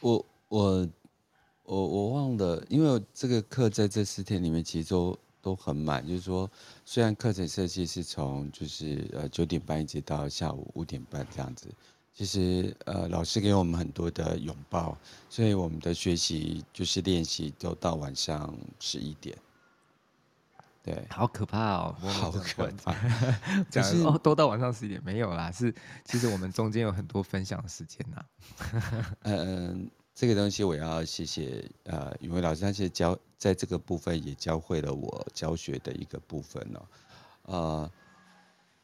[0.00, 0.88] 我我
[1.74, 5.18] 我我忘了，因为这个课在这四天里面其实都。
[5.42, 6.50] 都很满，就是说，
[6.84, 11.66] 虽然课程设计是从就是呃九点半一直到下午五点半这样子，
[12.12, 14.94] 其实呃老师给我们很多的拥抱，
[15.30, 19.34] 所以我们的学习就是练习都到晚上十一点。
[20.82, 22.94] 对，好可怕哦，好可怕，
[23.72, 28.22] 讲哦都到晚上十一点没有啦，是其实我们中间有很多分享的时间呐。
[29.24, 29.90] 嗯。
[30.20, 36.88] 这个东西我要谢谢呃，云威老师，他其实教在这个部分也教会了我教学的一个部分哦。
[37.44, 37.92] 呃，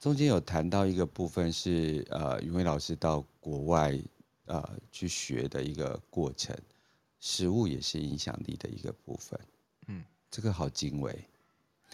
[0.00, 4.00] 中间有谈到一个部分是呃，云威老师到国外
[4.46, 6.56] 呃去学的一个过程，
[7.20, 9.38] 食物也是影响力的一个部分。
[9.88, 11.14] 嗯，这个好精微。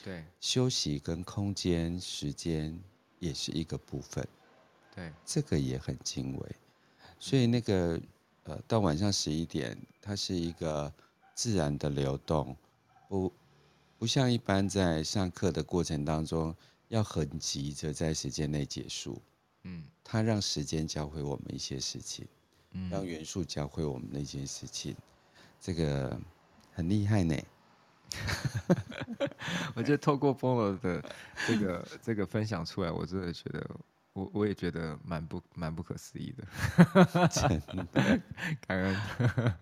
[0.05, 2.79] 对，休息跟空间时间
[3.19, 4.25] 也是一个部分。
[4.95, 6.57] 对，这个也很精微，
[7.19, 8.01] 所以那个。
[8.45, 10.93] 呃，到晚上十一点，它是一个
[11.35, 12.57] 自然的流动，
[13.09, 13.33] 不
[13.99, 16.55] 不像一般在上课的过程当中
[16.89, 19.21] 要很急着在时间内结束。
[19.63, 22.27] 嗯，它让时间教会我们一些事情，
[22.73, 24.97] 嗯，让元素教会我们那件事情，
[25.61, 26.19] 这个
[26.73, 27.37] 很厉害呢。
[29.75, 31.03] 我觉得透过 Bono 的
[31.47, 33.71] 这个这个分享出来，我真的觉得
[34.13, 38.23] 我我也觉得蛮不蛮不可思议的， 真的
[38.67, 39.55] 感恩。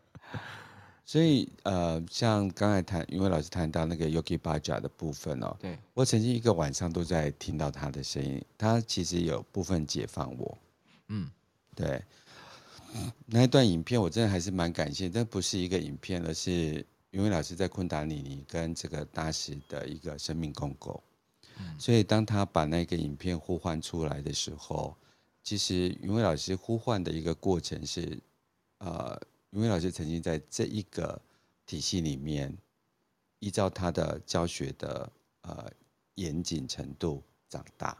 [1.05, 10.57] 所以呃，像刚才谈，因为老师谈到那个 Yuki Bhajan 的部分哦，对，我曾经一个晚上都在听到他的声音，他其实有部分解放我，
[11.09, 11.29] 嗯，
[11.75, 12.05] 对，
[13.27, 21.10] 那一段影片我真的还是蛮感谢，但不是一个影片，而是云伟老师在昆达里尼跟这个大师的一个生命共构，嗯，
[21.79, 24.97] 所以当他把那个影片呼唤出来的时候，
[25.43, 28.19] 其实云伟老师呼唤的一个过程是，
[28.79, 29.21] 呃。
[29.53, 31.21] 云伟老师曾经在这一个
[31.67, 32.57] 体系里面，
[33.41, 35.69] 依照他的教学的呃
[36.15, 37.99] 严谨程度长大，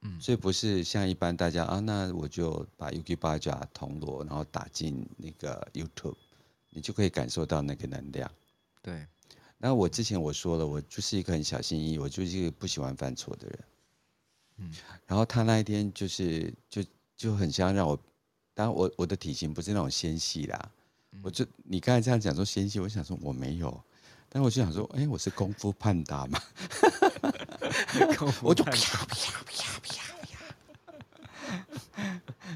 [0.00, 6.16] 嗯，所以不是像一般大家啊，那我就把 Yogi Bhajan 铜锣，然后打进那个 YouTube，
[6.70, 8.28] 你就可以感受到那个能量。
[8.82, 9.06] 对，
[9.64, 13.58] 那我之前我说了，我就是一个很小心翼翼，我就是一个不喜欢犯错的人，
[14.58, 14.70] 嗯，
[15.06, 16.84] 然后他那一天就是就
[17.16, 17.98] 就很像让我。
[18.52, 20.70] 当然我我的体型不是那种纤细啦，
[21.12, 23.82] 嗯、我就你刚才这样讲说纤细，我想说我没有，
[24.28, 26.38] 但我就想说，哎、欸，我是功夫胖达嘛，
[28.44, 31.64] 我就啪啪啪啪啪，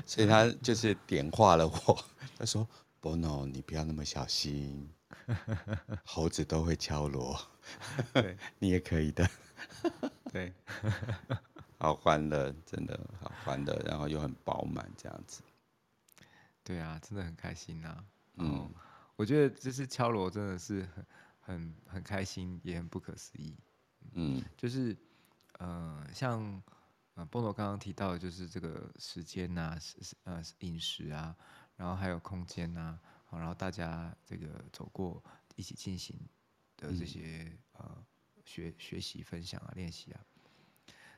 [0.05, 2.05] 所以他就是点化了我，
[2.39, 2.69] 他说
[3.01, 4.91] ：“Bono，你不要那么小心，
[6.05, 7.39] 猴子都会敲锣，
[8.15, 9.29] 对 你也可以的，
[10.33, 10.53] 对，
[11.79, 15.43] 好欢乐，真的好欢乐，然后又很饱满这样子。”
[16.65, 18.05] 对啊，真的很开心呐、啊。
[18.37, 18.71] 嗯，
[19.17, 21.05] 我觉得就是敲锣真的是很
[21.41, 23.57] 很很开心，也很不可思议。
[24.13, 24.97] 嗯，就是
[25.59, 26.63] 呃，像
[27.15, 29.79] 呃波诺刚刚提到的，就是这个时间呐、啊，
[30.25, 31.35] 呃饮食啊，
[31.77, 33.01] 然后还有空间呐、啊，
[33.33, 35.23] 然后大家这个走过
[35.57, 36.17] 一起进行
[36.77, 38.05] 的这些、嗯、呃
[38.45, 40.21] 学学习、分享啊、练习啊，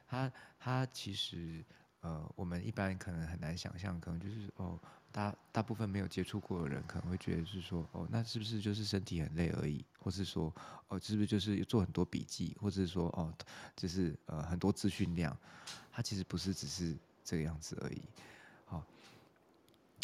[0.07, 1.65] 他他其实
[2.01, 4.81] 呃我们一般可能很难想象，可能就是哦。
[5.13, 9.85] 大大部分没有接触过的人可能会觉得是说，哦，那是不是就是身体很累而已？
[9.99, 10.55] 或是说，
[10.87, 12.57] 哦，是不是就是做很多笔记？
[12.61, 13.35] 或者是说，哦，
[13.75, 15.37] 就是呃很多资讯量？
[15.91, 18.01] 它其实不是只是这个样子而已。
[18.67, 18.87] 好，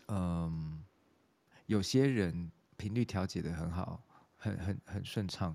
[0.08, 0.82] 嗯，
[1.66, 4.02] 有些人频率调节的很好，
[4.36, 5.54] 很很很顺畅，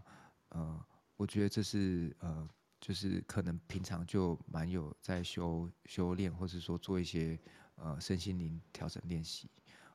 [0.49, 0.85] 呃，
[1.17, 2.47] 我觉得这是呃，
[2.79, 7.39] 就是可能平常就蛮有在修修炼，或是说做一些。
[7.75, 9.49] 呃，身心灵调整练习，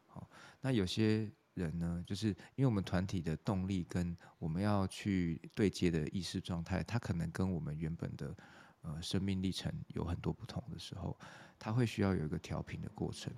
[0.07, 0.29] 好，
[0.61, 8.37] 那有些人呢，就是因为我们团体的动力跟我们要去对接的意识状态，它可能跟我们原本的
[8.81, 11.17] 呃生命历程有很多不同的时候，
[11.61, 13.33] 它会需要有一个调频的过程。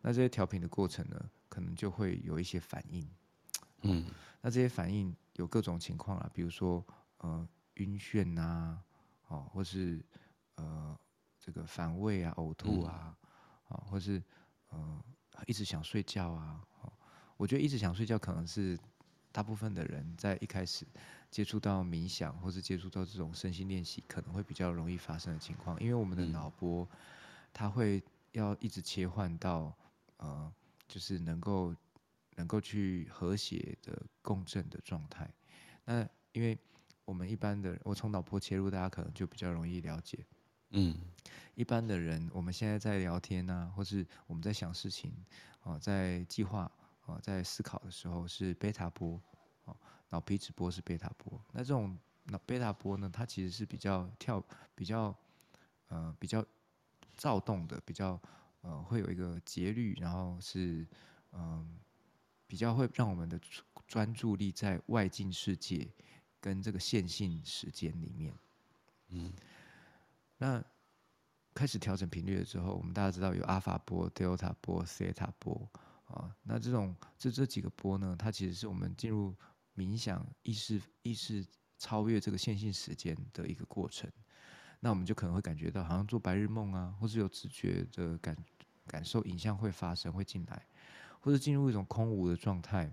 [0.00, 3.08] 那这些调频的过程呢，可能就会有一些反应，
[3.82, 4.04] 嗯，
[4.40, 6.84] 那这些反应有各种情况啊，比如说
[7.18, 8.82] 呃晕眩呐，
[9.28, 10.04] 哦，或是
[10.56, 10.98] 呃
[11.38, 13.16] 这个反胃啊、呕吐啊。
[13.90, 14.22] 或是
[14.68, 15.04] 呃，
[15.44, 16.64] 一直想睡觉啊。
[17.36, 18.78] 我觉得一直想睡觉可能是
[19.32, 20.86] 大部分的人在一开始
[21.32, 25.76] 接触到冥想，或是接触到这种身心练习，可能会比较容易发生的情况。
[25.80, 26.88] 因为我们的脑波，
[27.52, 29.76] 它会要一直切换到
[30.18, 30.52] 呃，
[30.88, 31.74] 就是能够
[32.36, 35.28] 能够去和谐的共振的状态。
[35.84, 36.58] 那因为
[37.04, 40.18] 我们一般的，我从脑波切入，大家可能就比较容易了解。
[40.70, 40.98] 嗯，
[41.54, 45.14] 一般的人，我们现在在聊天啊，或是我们在想事情，
[45.60, 46.70] 啊，在计划
[47.06, 49.20] 啊，在思考的时候是贝塔波，
[49.64, 49.76] 啊，
[50.08, 51.40] 脑皮质波是贝塔波。
[51.52, 55.16] 那这种脑贝塔波呢，它其实是比较跳，比较
[55.88, 56.44] 呃比较
[57.14, 58.20] 躁动的，比较
[58.66, 60.86] 呃会有一个节律，然后是
[61.32, 61.66] 嗯、呃、
[62.46, 63.40] 比较会让我们的
[63.86, 65.88] 专注力在外境世界
[66.40, 68.34] 跟这个线性时间里面，
[69.10, 69.32] 嗯。
[70.38, 70.62] 那
[71.54, 75.66] 开始调整频率了之后，我们大家知道有阿法波、德尔塔波、西塔波
[76.04, 76.36] 啊。
[76.42, 79.34] 那这种这这几个波呢，它其实是我们进入
[79.74, 81.46] 冥想意识意识
[81.78, 84.10] 超越这个线性时间的一个过程。
[84.80, 88.36] 那我们就可能会感觉到，好像做白日梦啊，或是有直觉的感
[88.86, 90.66] 感受，影像会发生会进来，
[91.20, 92.92] 或者进入一种空无的状态，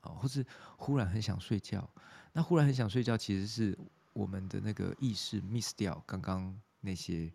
[0.00, 1.88] 啊，或是忽然很想睡觉。
[2.32, 3.78] 那忽然很想睡觉，其实是。
[4.16, 7.30] 我们的那个意识 miss 掉刚刚那些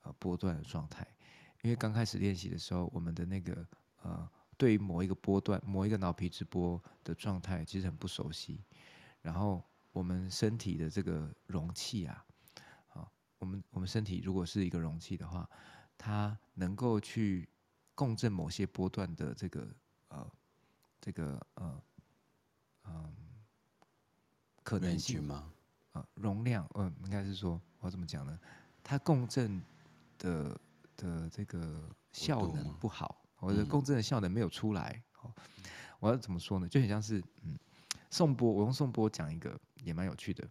[0.00, 1.06] 呃波段的状态，
[1.60, 3.66] 因为刚开始练习的时候，我们的那个
[4.00, 8.64] 呃对于某一个波段、某一个脑皮质波的状态其实很不熟悉。
[9.20, 12.24] 然后我们身体的这个容器啊，
[12.94, 13.06] 啊，
[13.38, 15.46] 我们我们身体如果是一个容器的话，
[16.04, 17.48] 它能够去
[17.94, 19.68] 共振某些波段的这个
[20.08, 20.32] 呃
[21.00, 21.82] 这个呃
[22.84, 23.14] 嗯。
[24.64, 25.52] 可能性吗？
[25.90, 28.38] 啊，容量，嗯、呃，应该是说，我怎么讲呢？
[28.82, 29.60] 它共振
[30.18, 30.58] 的
[30.96, 35.02] 的这个效能不好，或者共振的效能没有出来。
[35.20, 35.44] 哦、嗯，
[35.98, 36.68] 我要怎么说呢？
[36.68, 37.58] 就很像是，嗯，
[38.08, 40.48] 颂钵，我用颂钵讲一个也蛮有趣的。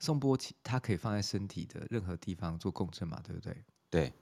[0.00, 3.64] 颂钵它可以放在身体的任何地方做共振嘛，对不对？
[3.90, 4.12] 对。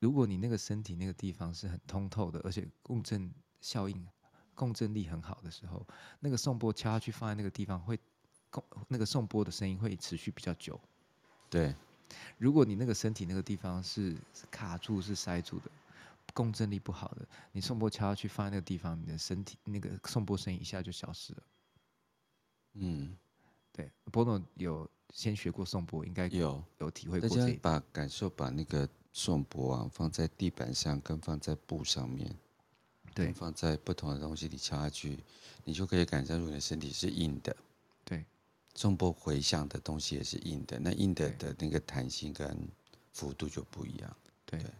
[0.00, 4.08] 如果你那个身体那个地方是很通透的，而且共振效应、
[4.54, 5.86] 共振力很好的时候，
[6.20, 7.98] 那个颂钵敲下去放在那个地方会
[8.48, 10.80] 共那个颂钵的声音会持续比较久。
[11.50, 11.74] 对。
[12.38, 14.16] 如果你那个身体那个地方是
[14.50, 15.70] 卡住、是塞住的，
[16.34, 21.42] 共振力不好的，你送波敲下去放在那个地方，你的身体那个颂钵声音一下就消失了。
[22.72, 23.16] 嗯，
[23.70, 23.92] 对。
[24.10, 27.28] 波诺有先学过颂钵，应该有有体会过。
[27.28, 28.88] 大家把感受把那个。
[29.12, 32.32] 颂钵啊，放在地板上，跟放在布上面，
[33.12, 35.18] 对，放在不同的东西里敲下去，
[35.64, 37.54] 你就可以感受出你的身体是硬的。
[38.04, 38.24] 对，
[38.76, 42.56] 颂钵回响的东西也是硬的，那硬的的那个弹性跟
[43.12, 44.16] 幅度就不一样。
[44.46, 44.70] 对，对，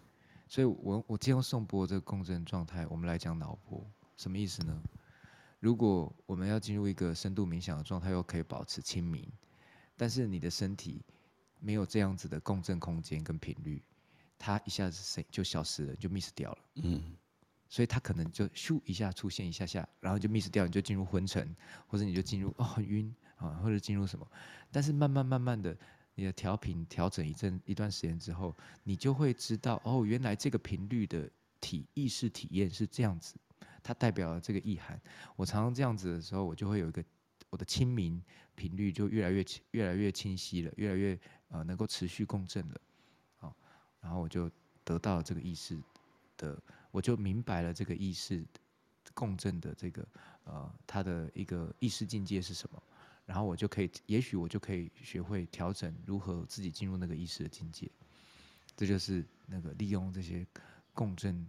[0.46, 3.84] 所以我我借用颂钵这个共振状态，我们来讲脑波，
[4.16, 4.80] 什么意思呢？
[5.58, 9.26] 如果我们要进入一个深度冥想的状态，又可以保持清明，
[10.00, 11.04] 但是你的身体
[11.58, 13.82] 没有这样子的共振空间跟频率。
[14.38, 16.58] 它一下子就消失了，就 miss 掉了。
[16.76, 17.14] 嗯，
[17.68, 21.54] 所以它可能就咻一下出现一下下，然后就 miss 掉，你就进入昏沉，
[21.86, 24.26] 或者你就进入哦很晕啊，或者进入什么。
[24.72, 25.76] 但是慢慢慢慢的，
[26.14, 31.30] 你的调频调整一阵一段时间之后，你就会知道哦，原来这个频率的
[31.60, 33.34] 体意识体验是这样子，
[33.82, 34.98] 它代表了这个意涵。
[35.36, 37.04] 我常常这样子的时候，我就会有一个
[37.50, 38.22] 我的清明
[38.60, 42.80] 频率就越来越越来越清晰了，越来越呃能够持续共振了。
[43.38, 43.54] 啊
[44.02, 44.50] 然后我就
[44.84, 45.80] 得到了这个意识
[46.36, 48.44] 的，我就明白了这个意识
[49.14, 50.06] 共振的这个
[50.44, 52.82] 呃，它的一个意识境界是什么。
[53.26, 57.90] 然后我就可以，也许我就可以学会调整如何自己进入那个意识的境界。
[58.76, 60.46] 这就是那个利用这些
[60.94, 61.48] 共振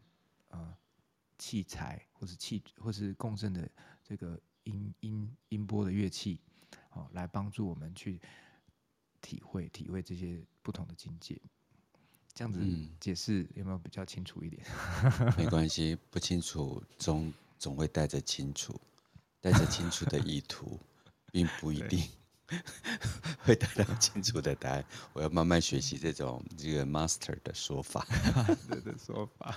[0.49, 0.75] 呃
[1.37, 3.67] 器材，或是器，或是共振的
[4.03, 6.39] 这个音音音波的乐器，
[6.91, 8.19] 哦，来帮助我们去
[9.21, 11.39] 体会体会这些不同的境界。
[12.33, 12.59] 这样子
[12.99, 14.65] 解释有没有比较清楚一点？
[15.19, 18.79] 嗯、 没关系，不清楚总总会带着清楚，
[19.41, 20.79] 带着清楚的意图，
[21.31, 22.07] 并不一定
[23.43, 24.85] 会得到清楚的答案。
[25.11, 28.07] 我要慢慢学习这种这个 master 的说法
[28.69, 29.53] 的说法。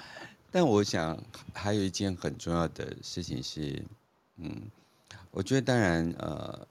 [0.51, 1.20] 但我想
[1.53, 3.85] 还有一件很重要的事情是，
[4.37, 4.70] 嗯，
[5.30, 6.66] 我觉得当然呃，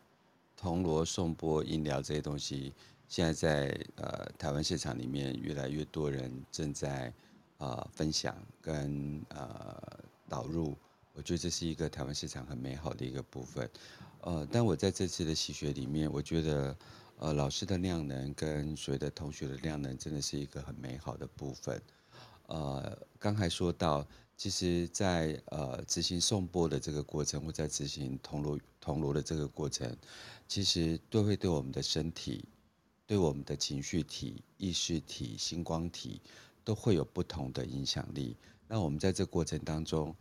[0.63, 2.73] 铜锣颂钵音疗这些东西。
[3.09, 7.13] 现在在呃台湾市场里面，越来越多人正在
[7.57, 9.99] 呃分享跟呃
[10.29, 10.73] 导入，
[11.11, 13.69] 我觉得这是一个台湾市场很美好的一个部分。
[14.21, 16.73] 呃，但我在这次的习学里面，我觉得
[17.17, 21.81] 呃老师的量能跟所有的同学的量能，真的是一个很美好的部分。
[22.47, 24.07] 呃，刚才说到，
[24.37, 29.95] 其实在呃执行颂钵的这个过程，或在执行铜锣铜锣的这个过程，
[30.53, 32.45] 其实都会对我们的身体。
[33.07, 36.21] 对我们的情绪体、意识体、星光体
[36.63, 38.37] 都会有不同的影响力。
[38.67, 40.15] 那我们在这过程当中，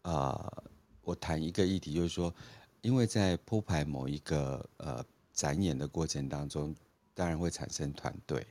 [0.00, 0.64] 啊、呃，
[1.02, 2.34] 我谈一个议题，就是说，
[2.80, 5.04] 因为在铺排某一个呃
[5.34, 6.74] 展演的过程当中，
[7.12, 8.46] 当然会产生团队。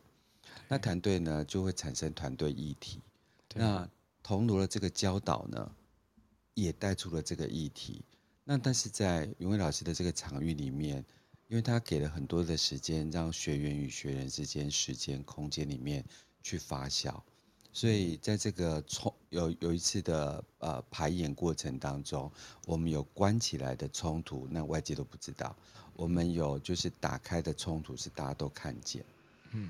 [0.67, 3.01] 那团队呢，就会产生团队议题。
[3.55, 3.89] 那
[4.21, 5.71] 铜锣的这个教导呢，
[6.53, 8.03] 也带出了这个议题。
[8.45, 11.03] 那但是在云伟老师的这个场域里面。
[11.47, 16.03] 因为他给了很多的时间，让学员与学员之间时间空间里面
[16.41, 17.21] 去发酵，
[17.71, 22.31] 所以在这个冲有有一次的呃排演过程当中，
[22.65, 25.55] 我们有关起来的冲突，那外界都不知道；
[25.95, 29.05] 我们有就是打开的冲突，是大家都看见。
[29.51, 29.69] 嗯，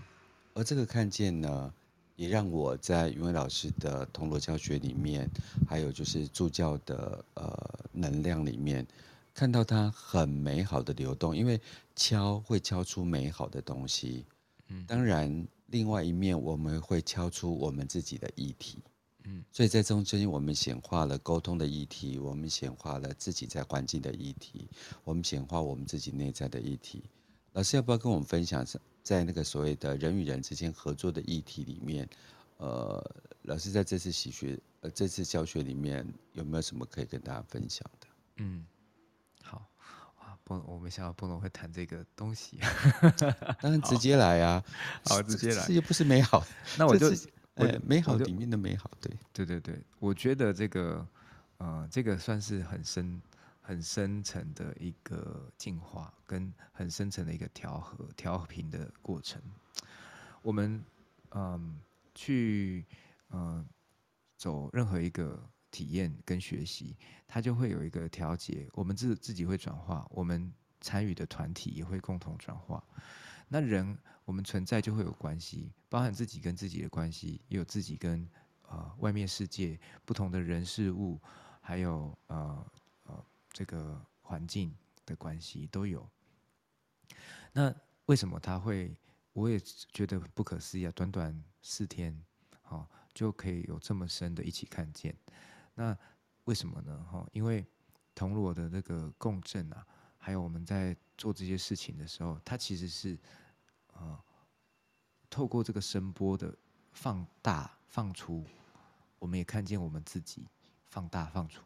[0.53, 1.73] 而这个看见呢，
[2.15, 5.29] 也让我在云伟老师的铜锣教学里面，
[5.67, 8.85] 还有就是助教的呃能量里面。
[9.33, 11.59] 看到它很美好的流动，因为
[11.93, 14.25] 敲会敲出美好的东西。
[14.69, 18.79] 嗯，当然，另外一面我们会敲出我们自己的议题。
[19.25, 24.69] 嗯，所以在中间我们显化了沟通的议题，我们显化了自己在环境的议题，
[25.03, 27.03] 我们显化我们自己内在的议题。
[27.51, 28.65] 老师要不要跟我们分享，
[29.05, 32.09] 在那个所谓的人与人之间合作的议题里面，
[32.57, 38.07] 呃，老师在这次习学呃这次教学里面有没有什么可以跟大家分享的？
[38.37, 38.65] 嗯。
[40.47, 42.59] 不，我没想到不能会谈这个东西。
[43.59, 44.63] 当然直接来啊，
[45.05, 45.65] 好，直接来。
[45.65, 46.45] 这又不是美好，
[46.77, 47.11] 那我就，
[47.55, 49.81] 我美好里面的美好，对，对对对。
[49.97, 51.03] 我觉得这个，
[51.57, 53.19] 呃，这个算是很深、
[53.65, 59.41] 很深层的一个进化，跟很深层的一个调和、调频的过程。
[60.43, 60.85] 我们
[61.31, 61.81] 嗯
[62.13, 62.85] 去
[63.31, 63.65] 嗯
[64.37, 66.95] 走任何一个体验跟学习，
[67.27, 68.69] 它就会有一个调节。
[68.73, 72.83] 我们自自己会转化，我们参与的团体也会共同转化。
[73.47, 78.29] 那人我们存在就会有关系，包含自己跟自己的关系，也有自己跟
[78.69, 81.19] 呃外面世界不同的人事物，
[81.61, 82.63] 还有呃
[83.55, 84.75] 这个环境
[85.05, 86.05] 的关系都有。
[87.53, 87.73] 那
[88.07, 88.93] 为什么他会？
[89.31, 89.57] 我也
[89.91, 90.91] 觉得不可思议啊！
[90.95, 92.17] 短短四天，
[92.61, 95.13] 好就可以有这么深的一起看见。
[95.73, 95.97] 那
[96.45, 97.05] 为什么呢？
[97.11, 97.65] 哈，因为
[98.13, 99.87] 铜锣的那个共振啊。
[100.17, 103.15] 还有我们在做这些事情的时候，它其实是，
[103.93, 104.23] 呃，
[105.29, 106.57] 透过这个声波的
[106.93, 108.43] 放大放出，
[109.19, 110.47] 我们也看见我们自己
[110.85, 111.61] 放大放出。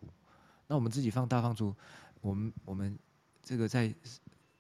[0.70, 1.76] 那我们自己放大放出，
[2.22, 2.98] 我们我们
[3.44, 3.94] 这个在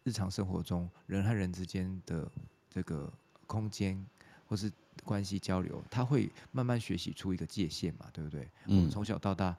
[0.03, 2.29] 日常生活中人和人之间的
[2.69, 3.09] 这个
[3.47, 4.05] 空间
[4.45, 4.69] 或是
[5.05, 8.41] 关系交流，他会慢慢学习出一个界限嘛，对不对？
[8.65, 8.77] 嗯。
[8.77, 9.55] 我们从小到大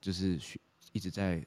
[0.00, 0.60] 就是学
[0.92, 1.44] 一直在，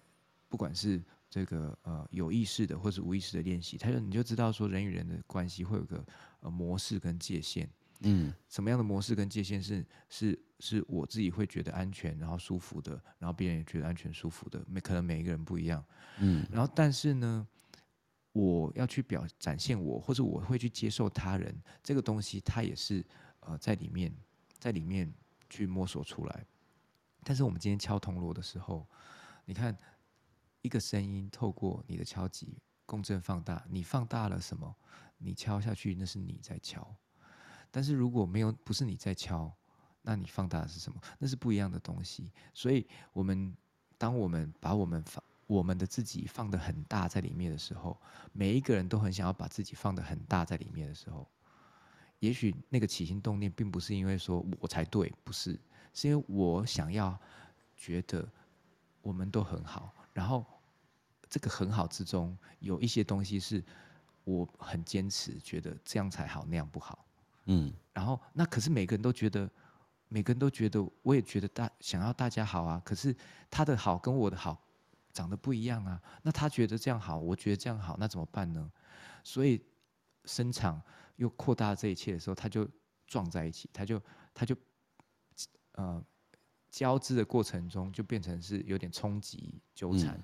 [0.49, 1.01] 不管是。
[1.30, 6.01] 这个呃有意识的或是无意识的练习，他就你就知道说人与人的关系会有个
[6.39, 7.70] 呃模式跟界限，
[8.01, 15.83] 嗯，什么样的模式跟界限是是是我自己会觉得安全然后舒服的，然后别人也觉得安全舒服的，每可能每一个人不一样，
[16.19, 17.47] 嗯，然后但是呢，
[18.31, 23.05] 我要去表展现我或者我会去接受他人这个东西，它也是
[23.41, 24.13] 呃在里面
[24.59, 25.13] 在里面
[25.49, 26.45] 去摸索出来，
[27.23, 28.87] 但是我们今天敲铜锣的时候，
[29.45, 29.77] 你看。
[30.63, 34.75] 一个声音透过你的敲击共振放大，你放大了什么？
[35.17, 36.93] 你敲下去那是你在敲，
[37.72, 39.51] 但是如果没有不是你在敲，
[40.01, 40.99] 那你放大的是什么？
[41.20, 42.32] 那是不一样的东西。
[42.53, 43.55] 所以，我们
[43.97, 47.99] 当我们把我们放我们的自己放得很大在里面的时候，
[48.34, 51.28] 每一个人都很想要把自己放得很大在里面的时候，
[52.20, 55.59] 也许那个起心动念并不是因为说我才对，不是，
[55.93, 57.20] 是因为我想要
[57.76, 58.28] 觉得
[59.01, 60.45] 我们都很好，然后。
[61.30, 63.61] 这个很好之中，有一些东西是
[64.24, 67.05] 我很坚持，觉得这样才好，那样不好。
[67.47, 69.49] 嗯，然后那可是每个人都觉得，
[70.07, 72.81] 每个人都觉得，我也觉得大想要大家好啊。
[72.85, 73.15] 可是
[73.49, 74.61] 他的好跟我的好
[75.11, 76.01] 长得不一样啊。
[76.23, 78.71] 那他觉得这样好，我觉得这样好，那怎么办呢？
[79.23, 79.61] 所以
[80.25, 80.81] 生产
[81.15, 82.67] 又扩大这一切的时候，他就
[83.05, 84.01] 撞在一起，他就
[84.33, 84.55] 他就
[85.71, 86.03] 呃
[86.69, 90.15] 交织的过程中就变成是有点冲击纠缠。
[90.15, 90.23] 嗯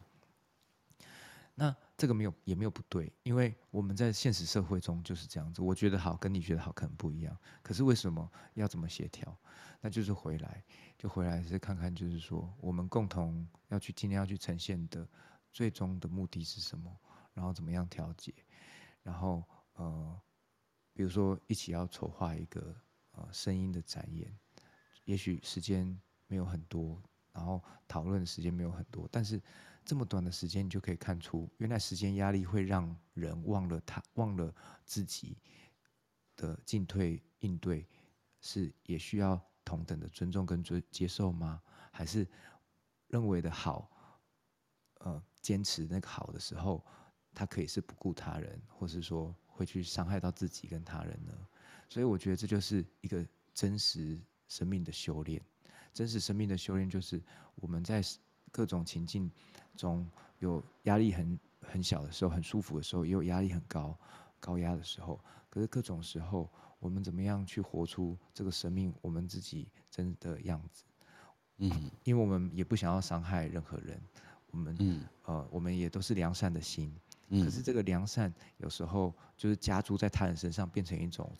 [1.55, 5.61] 那这个没有也没有不对，因为我们在现实社会中就是这样子。
[5.61, 7.37] 我觉得好，跟你觉得好可能不一样。
[7.61, 9.37] 可是为什么要怎么协调？
[9.79, 10.63] 那就是回来，
[10.97, 15.07] 就回来是看看，就是说我们共同要去今天要去呈现的
[15.51, 16.91] 最终的目的是什么，
[17.33, 18.33] 然后怎么样调节，
[19.03, 20.19] 然后呃，
[20.93, 22.75] 比如说一起要筹划一个
[23.11, 24.35] 呃声音的展演，
[25.05, 26.99] 也许时间没有很多，
[27.31, 29.39] 然后讨论的时间没有很多，但是。
[29.85, 34.53] 这么短的时间，你就可以看出，原来时间压力会让人忘了他，忘了
[34.85, 35.37] 自己
[36.35, 37.87] 的进退应对，
[38.39, 41.61] 是也需要同等的尊重跟接接受吗？
[41.91, 42.27] 还是
[43.07, 43.91] 认为的好，
[44.99, 46.85] 呃，坚持那个好的时候，
[47.33, 51.33] 他可以是不顾他人，或是说会去伤害到自己跟他人呢？
[51.89, 55.41] 所以我觉得这就是一个真实生命的修炼。
[55.93, 57.21] 真实生命的修炼就是
[57.55, 58.01] 我们在
[58.49, 59.29] 各种情境。
[59.75, 60.07] 中
[60.39, 63.97] 有压力很很小的时候，很舒服的时候，也有压力很高、
[64.39, 65.19] 高压的时候。
[65.49, 66.49] 可是各种时候，
[66.79, 70.83] 我们怎么样去活出这个生命，我们自己真的样子？
[71.57, 74.01] 嗯，因为我们也不想要伤害任何人，
[74.51, 76.93] 我们嗯呃，我们也都是良善的心。
[77.29, 81.31] 可是这个良善有时候就是加诸在他人身上，变成一种，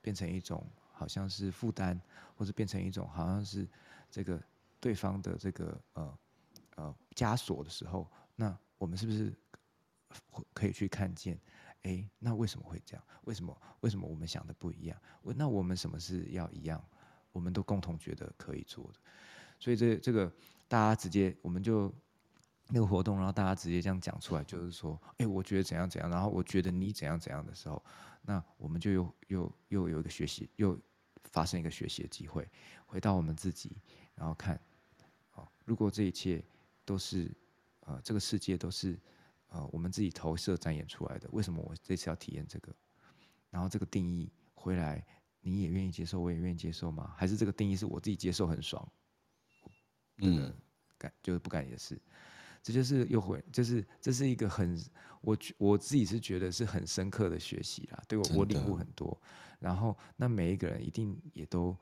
[0.00, 1.98] 变成一种好像是负担，
[2.36, 3.66] 或者变成一种好像是
[4.10, 4.42] 这个
[4.80, 6.18] 对方的这个呃。
[6.78, 9.36] 呃，枷锁的时候，那我们是不是
[10.54, 11.36] 可以去看见？
[11.82, 13.04] 哎，那为什么会这样？
[13.24, 13.62] 为什么？
[13.80, 14.96] 为什么我们想的不一样？
[15.24, 16.80] 那我们什么是要一样？
[17.32, 19.00] 我们都共同觉得可以做的。
[19.58, 20.32] 所以这这个
[20.68, 21.92] 大家直接，我们就
[22.68, 27.84] 那个活动，然后大家直接这样讲出来，就是说，哎，我觉得怎样怎样，然后我觉得你怎样怎样的时候，
[28.22, 30.78] 那我们就又又又有一个学习，又
[31.24, 32.48] 发生一个学习的机会，
[32.86, 33.76] 回到我们自己，
[34.14, 34.60] 然后看，
[35.34, 36.40] 哦，如果这一切。
[36.88, 37.30] 都是，
[37.80, 38.98] 呃，这个世界都是，
[39.48, 41.28] 呃，我们自己投射展演出来的。
[41.32, 42.74] 为什么我这次要体验这个？
[43.50, 45.04] 然后这个定义回来，
[45.42, 47.12] 你也愿意接受，我也愿意接受吗？
[47.14, 48.90] 还是这个定义是我自己接受很爽？
[50.22, 50.50] 嗯，
[50.96, 52.00] 干就是不敢也是。
[52.62, 54.82] 这就是又回，就是这是一个很
[55.20, 59.20] 我我自己是觉得是很深刻的学习啦，对我我领悟很多。
[59.58, 61.76] 然后那每一个人一定也都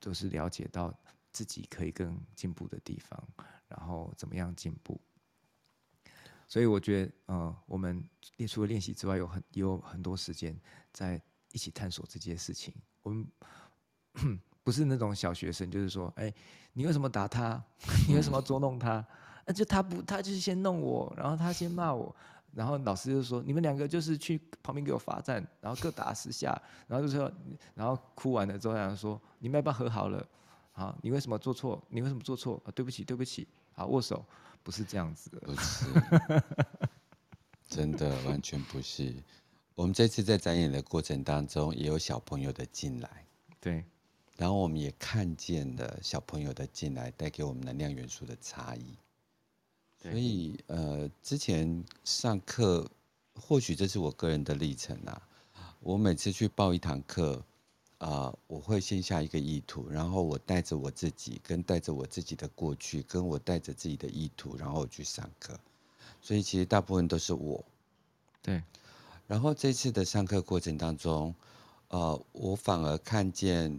[0.00, 0.92] 都是了解到
[1.32, 3.28] 自己可以更进步的地方，
[3.70, 5.00] 然后怎么样进步。
[6.46, 8.04] 所以我觉得，呃，我们
[8.48, 10.54] 除了练习之外，有很也有很多时间
[10.92, 11.20] 在
[11.52, 12.74] 一起探索这件事情。
[13.02, 13.26] 我们
[14.62, 16.32] 不是那种小学生，就是说，哎，
[16.72, 17.62] 你为什么打他？
[18.08, 19.04] 你为什么捉弄他？
[19.46, 22.14] 那就他不，他就是先弄我，然后他先骂我，
[22.52, 27.32] 然后老师就说，你们两个就是去旁边给我罚站，然后各打十下，然后就说，
[27.74, 30.26] 然后哭完了之后，然后说，你们要不要和好了？
[30.72, 31.80] 好，你为什么做错？
[31.88, 32.60] 你为什么做错？
[32.64, 34.24] 啊，对不起，对不起，好，握手。
[34.62, 35.86] 不是这样子的，不是，
[37.66, 39.14] 真的完全不是。
[39.74, 43.24] 我们这次在展演的过程当中，也有小朋友的进来，
[43.58, 43.82] 对，
[44.36, 48.94] 然后我们也看见了小朋友的进来带给我们能量元素的差异。
[49.96, 52.86] 所以，呃，之前上课，
[53.34, 55.26] 或许这是我个人的历程啊。
[55.80, 57.42] 我每次去报一堂课。
[58.00, 65.60] 啊、呃，我会先下一个意图，然后我带着我自己，跟带着我自己的过去，跟我带着自己的意图，然后去上课。
[66.22, 67.62] 所以其实大部分都是我。
[68.40, 68.62] 对。
[69.26, 71.34] 然后这次的上课过程当中，
[71.88, 73.78] 呃，我反而看见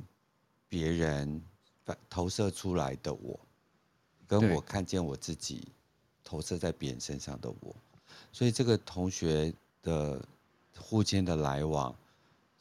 [0.69, 1.41] 别人
[1.83, 3.39] 反投射出来的我，
[4.27, 5.67] 跟我看见我自己
[6.23, 7.75] 投射在别人身上的我。
[8.31, 9.51] 所以这个同学
[9.81, 10.23] 的
[10.77, 11.95] 互间的来往。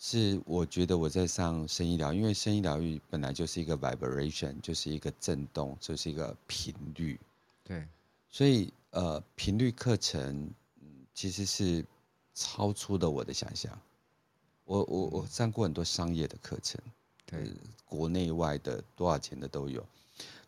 [0.03, 7.21] 是，我觉得我在上声音疗，因为声音疗愈本来就是一个 vibration，就是一个震动，就是一个频率。
[7.63, 7.87] 对，
[8.31, 10.51] 所以呃，频率课程
[11.13, 11.85] 其实是
[12.35, 13.79] 超出了我的想象。
[14.65, 16.81] 我我我上过很多商业的课程，
[17.27, 17.51] 对，呃，
[17.85, 19.85] 国内外的多少钱的都有。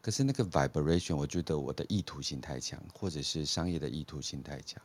[0.01, 4.83] 可是那个 vibration，我觉得我的意图性太强，或者是商业的意图性太强。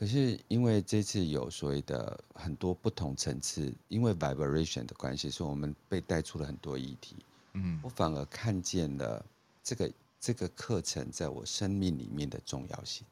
[0.00, 7.16] 可是因为这次有所谓的很多不同层次，因为 vibration 的关系，所以我们被带出了很多议题。
[7.52, 9.22] 嗯，我反而看见了
[9.62, 13.06] 这个这个课程在我生命里面的重要性。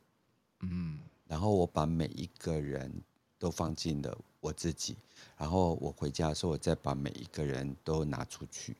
[0.60, 2.90] 嗯，然后我把每一个人
[3.38, 4.96] 都放进了我自己，
[5.36, 8.74] 然后我回家的时候，我再把每一个人都拿出去。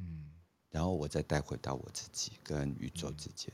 [0.00, 0.32] 嗯，
[0.68, 3.52] 然后我再带回到我自己跟宇宙之间。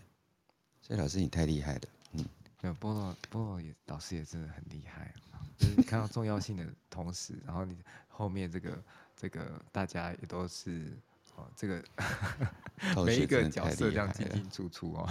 [0.81, 1.83] 所以老师你太厉害了。
[2.13, 2.25] 嗯。
[2.63, 5.13] 对，菠萝菠萝也老师也真的很厉害，
[5.59, 8.83] 就是你看到重要性的同时，然后你后面这个
[9.17, 10.97] 这个大家也都是
[11.35, 11.83] 哦，这个
[13.05, 15.09] 每一个角色这样进进出出哦，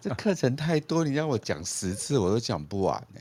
[0.00, 3.20] 这课程太多，你让我讲十次我都讲不完呢，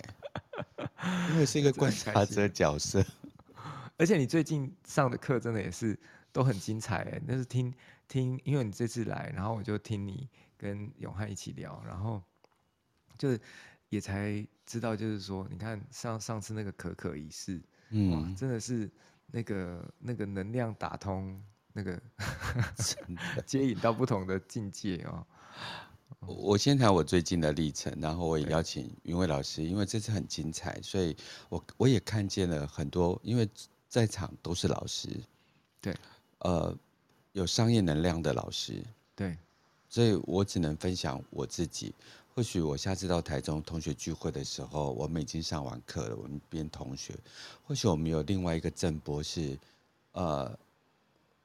[1.31, 3.03] 因为是一个观察者角色，
[3.97, 5.99] 而且你最近上的课真的也是
[6.31, 7.73] 都很精彩哎，那是听
[8.07, 12.21] 听，因为你这次来，然后我就听你跟永汉一起聊，然后
[13.17, 13.41] 就是。
[13.91, 18.89] 也才知道，就是说，你看上上次那个可可仪式，嗯，哇，真的是
[19.27, 22.01] 那个那个能量打通，那个
[23.45, 25.27] 接引到不同的境界哦。
[26.21, 31.13] 我先谈我最近的历程，然后我也邀请云伟老师，因为这次很精彩，所以
[31.49, 33.45] 我我也看见了很多，因为
[33.89, 35.09] 在场都是老师，
[35.81, 35.93] 对，
[36.39, 36.73] 呃，
[37.33, 38.81] 有商业能量的老师，
[39.17, 39.37] 对，
[39.89, 41.93] 所以我只能分享我自己。
[42.33, 46.15] 或许我下次到台中同学聚会的时候，我们已经上完课了。
[46.15, 47.13] 我们变同学，
[47.67, 49.59] 或许我们有另外一个振波是，
[50.13, 50.57] 呃，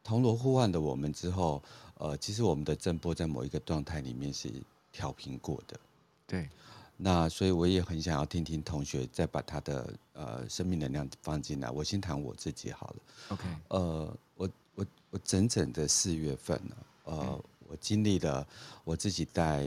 [0.04, 1.60] 铜锣互换的我们之后，
[1.98, 4.48] 呃，其实我们的振波在某一个状态里面是
[4.92, 5.78] 调频过的。
[6.24, 6.48] 对，
[6.96, 11.68] 那所以我也很想要听听同学再把他的呃生命能量放进来。
[11.68, 12.96] 我先谈我自己好了。
[13.30, 16.76] OK，呃，我我我整整的四月份呢，
[17.06, 18.46] 呃，嗯、我经历了
[18.84, 19.66] 我自己带。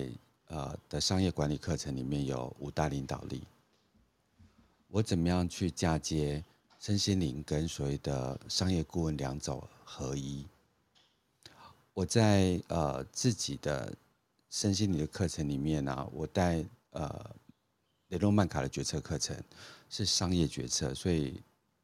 [0.49, 3.41] 呃的商业管理课程里面有五大领导力，
[4.89, 6.43] 我怎么样去嫁接
[6.79, 10.45] 身心灵跟所谓的商业顾问两种合一？
[11.93, 13.93] 我在呃自己的
[14.49, 17.35] 身心灵的课程里面呢、啊，我带呃
[18.07, 19.35] 雷诺曼卡的决策课程
[19.89, 21.41] 是商业决策，所以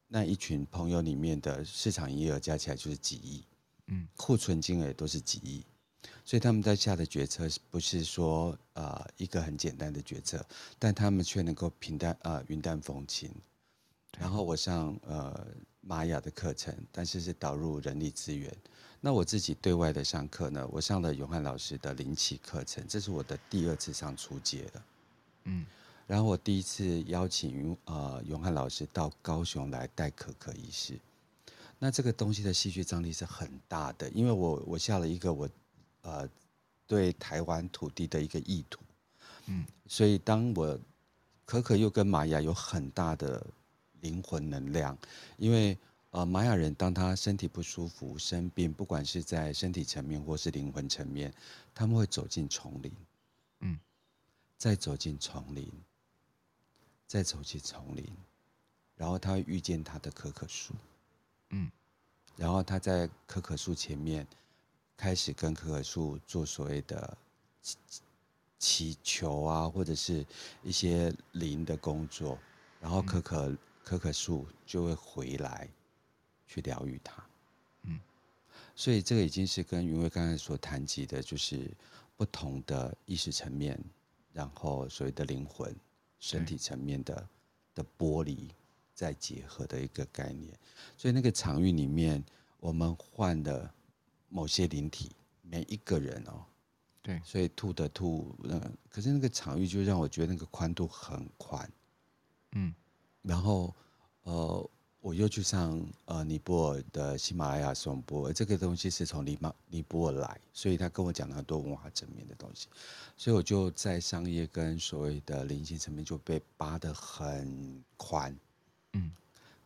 [0.07, 3.43] 那一群朋友里面的市场营业额加起来就是几亿，
[3.87, 5.63] 嗯，库存金额都是几亿。
[6.27, 10.43] 所以他们在下的决策不是说呃一个很简单的决策，
[10.79, 13.29] 但他们却能够平淡呃云淡风轻。
[14.17, 15.47] 然后我上呃
[15.81, 18.51] 玛雅的课程，但是是导入人力资源。
[18.99, 24.85] 那我自己对外的上课呢，我上了永汉老师的灵气课程，这是我的第二次上初阶了。
[25.43, 25.63] 嗯，
[26.07, 30.99] 然后我第一次邀请呃永汉老师到高雄来带可可医师。
[31.77, 35.47] 那这个东西的戏剧张力是很大的，因为我我下了一个我。
[36.05, 36.29] 呃，
[36.85, 38.79] 对台湾土地的一个意图，
[39.47, 40.79] 嗯，所以当我
[41.45, 43.43] 可可又跟玛雅有很大的
[44.01, 44.95] 灵魂能量，
[45.37, 45.75] 因为
[46.11, 51.33] 呃玛雅人当他身体不舒服生病，不管是在身体层面或是灵魂层面，
[51.73, 52.91] 他们会走进丛林，
[53.61, 53.79] 嗯，
[54.59, 55.67] 再走进丛林，
[57.07, 58.05] 再走进丛林，
[58.95, 60.75] 然后他会遇见他的可可树，
[61.49, 61.71] 嗯，
[62.37, 64.27] 然后他在可可树前面
[64.97, 67.17] 开始跟可可树做所谓的。
[68.57, 70.25] 祈求啊，或者是
[70.63, 72.39] 一些灵的工作，
[72.79, 75.69] 然后可可、嗯、可可树就会回来
[76.47, 77.23] 去疗愈它。
[77.83, 77.99] 嗯，
[78.73, 81.69] 所以这个已经是跟云慧刚才所谈及的，就是
[82.15, 83.77] 不同的意识层面，
[84.31, 85.75] 然后所谓的灵魂、
[86.19, 87.27] 身体层面的
[87.75, 88.49] 的剥离
[88.95, 90.57] 再结合的一个概念。
[90.97, 92.23] 所以那个场域里面，
[92.59, 93.71] 我们换了
[94.35, 95.09] 某些灵体，
[95.41, 96.43] 每一个人哦。
[97.01, 98.59] 对，所以吐的吐，嗯，
[98.89, 101.71] 可是那个场域就让我觉得那个宽度很宽，
[102.51, 102.73] 嗯，
[103.21, 103.73] 然后
[104.23, 104.69] 呃，
[104.99, 112.67] 我又去上呃尼泊尔的喜马拉雅颂钵，这个东西是从尼马尼泊尔来，所以他跟我讲了很多文化层面的东西，
[113.15, 118.35] 所以我就在商业跟所谓的灵性层面就被扒得很宽，
[118.93, 119.11] 嗯，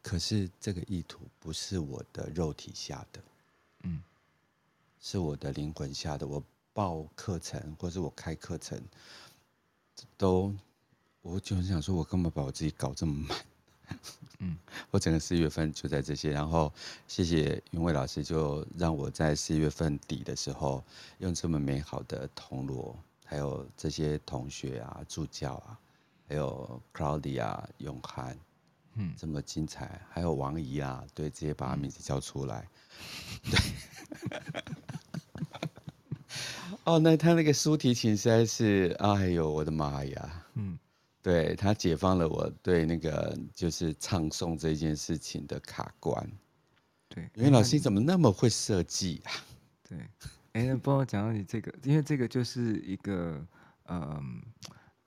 [0.04, 3.24] 可是这个意图不是我的肉体下的，
[3.84, 4.04] 嗯，
[5.00, 6.44] 是我的灵魂下的我。
[6.72, 8.80] 报课程，或是我开课程，
[10.16, 10.54] 都，
[11.22, 13.38] 我就很想说，我干嘛把我自己搞这么满？
[14.38, 14.58] 嗯，
[14.90, 16.72] 我整个四月份就在这些，然后
[17.06, 20.82] 谢谢云伟老师，就让我在四月份底的时候，
[21.18, 25.78] 用这么美好的铜锣，还有这些同学啊、助教啊，
[26.30, 28.40] 还有 Claudia、永涵，
[28.94, 32.70] 嗯，这么精彩，还有王怡啊，对，直接把他名字叫出来，
[33.44, 33.60] 嗯、对。
[36.86, 40.46] 哦，那他那个苏提琴实在是，哎呦，我的妈呀！
[40.56, 40.78] 嗯，
[41.22, 46.30] 对，他解放了我对那个就是唱诵这件事情的卡关。
[47.08, 49.32] 对，因为老师你怎么那么会设计啊？
[49.88, 49.98] 对，
[50.54, 53.46] 哎，那帮我讲到你这个，因为这个就是一个，
[53.84, 54.24] 呃，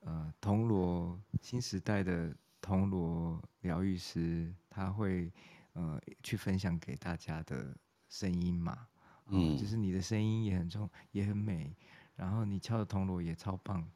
[0.01, 5.31] 呃，铜锣新时代的铜锣疗愈师，他会
[5.75, 7.75] 呃去分享给大家的
[8.09, 8.87] 声音嘛。
[9.33, 11.75] 嗯，就是你的声音也很重，也很美，
[12.15, 13.87] 然后你敲的铜锣也超棒，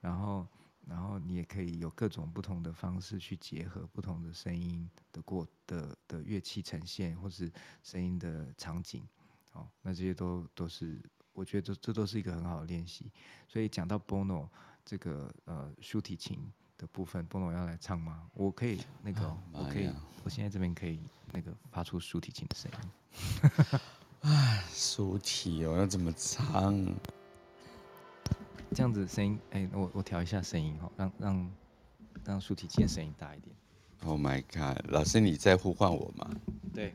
[0.00, 0.46] 然后，
[0.86, 7.50] 然后你也可以有各种不同的方式去结合不同的声音的过的的乐器呈现，或是
[7.82, 9.02] 声音的场景，
[9.52, 11.00] 哦，那这些都都是
[11.32, 13.10] 我觉得这这都是一个很好的练习。
[13.48, 14.48] 所以讲到 Bono
[14.84, 16.38] 这个呃竖提琴
[16.78, 18.30] 的部分，Bono 要来唱吗？
[18.34, 19.90] 我可以那个，哦，我可以，
[20.22, 21.00] 我现在这边可以
[21.32, 23.80] 那个发出竖提琴的声音。
[24.28, 26.84] 唉，竖提哦，要怎么唱？
[28.74, 31.50] 这样子声音，哎、欸，我我调一下声音哈，让让
[32.24, 33.54] 让竖提琴的声音大一点。
[34.04, 36.28] Oh my god，老师你在呼唤我吗？
[36.74, 36.92] 对。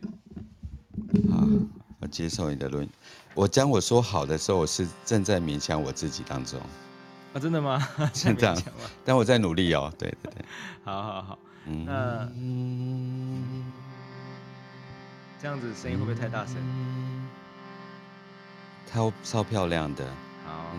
[1.32, 1.48] 好，
[2.02, 2.88] 我接受你的论。
[3.34, 6.60] 我将我说好的时候，我是正在勉强我自己当中。
[7.34, 7.80] 啊，真的吗？
[8.14, 8.62] 真的。
[9.06, 9.92] 但我在努力哦。
[9.98, 10.46] 对对对。
[10.84, 11.40] 好好好。
[11.66, 11.86] 嗯。
[11.86, 12.30] 那。
[15.42, 16.56] 这样子声音会不会太大声？
[18.94, 20.06] 超超漂亮的。
[20.46, 20.72] 好。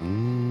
[0.00, 0.43] 嗯。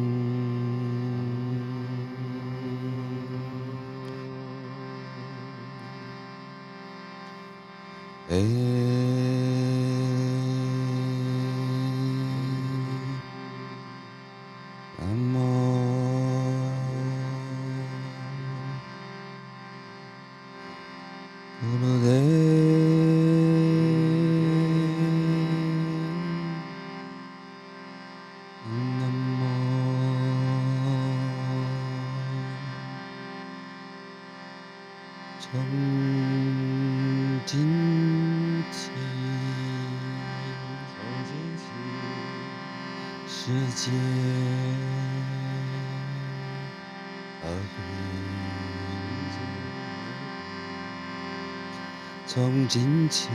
[52.73, 53.29] 心情。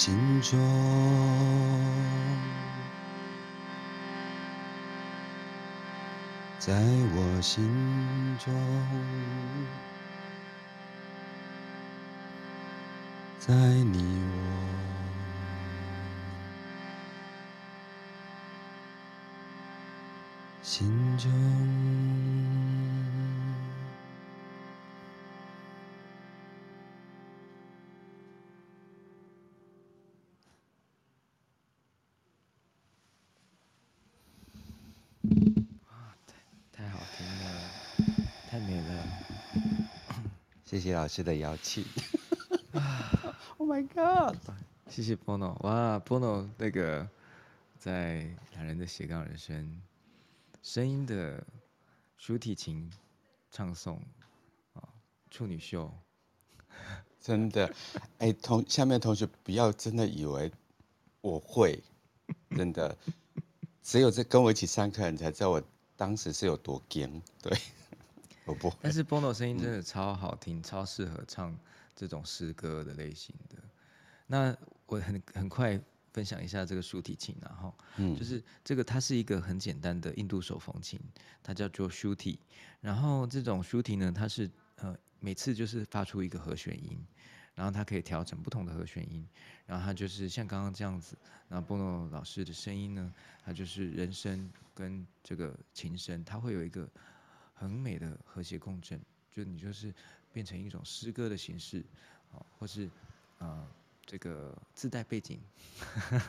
[0.00, 0.56] 心中
[6.60, 6.72] 在
[7.16, 7.68] 我心
[8.38, 8.54] 中
[13.40, 14.38] 在你我
[20.62, 21.87] 心中
[40.64, 41.84] 谢谢老师的邀请。
[43.58, 44.36] Oh my God！
[44.88, 47.08] 谢谢 Bono，哇，Bono 那个
[47.78, 49.82] 在两人的斜杠人生，
[50.62, 51.44] 声音的
[52.16, 52.90] 竖提琴
[53.50, 53.98] 唱诵
[54.74, 54.88] 啊，
[55.30, 55.92] 处女秀，
[57.20, 57.74] 真的，
[58.18, 60.50] 哎，同下面同学不要真的以为
[61.20, 61.82] 我会，
[62.50, 62.96] 真的，
[63.82, 65.62] 只有在跟我一起上课，你才知道我
[65.98, 67.54] 当时是有多惊， 对。
[68.46, 71.54] 我不但是 Bono 声音真的超好听，嗯、超适合唱
[71.94, 73.56] 这种诗歌的类型的。
[74.26, 75.78] 那我很很快
[76.14, 80.98] 分享一下这个竖提琴，然后，嗯，就是这个它是一个很简单的印度手风琴，
[81.42, 82.38] 它叫做 Shruti。
[82.80, 86.98] 然后这种 Shruti 呢，它是呃每次就是发出一个和弦音，
[87.58, 89.26] 然后它可以调整不同的和弦音，
[89.66, 91.18] 然后它就是像刚刚这样子。
[91.48, 93.12] 然后 Bono 老师的声音呢，
[93.44, 96.88] 它就是人声跟这个琴声，它会有一个。
[97.60, 99.00] 很美的和谐共振，
[99.32, 99.92] 就你就是
[100.32, 101.84] 变成一种诗歌的形式，
[102.56, 102.88] 或是
[103.38, 103.66] 呃
[104.06, 105.40] 这个自带背景，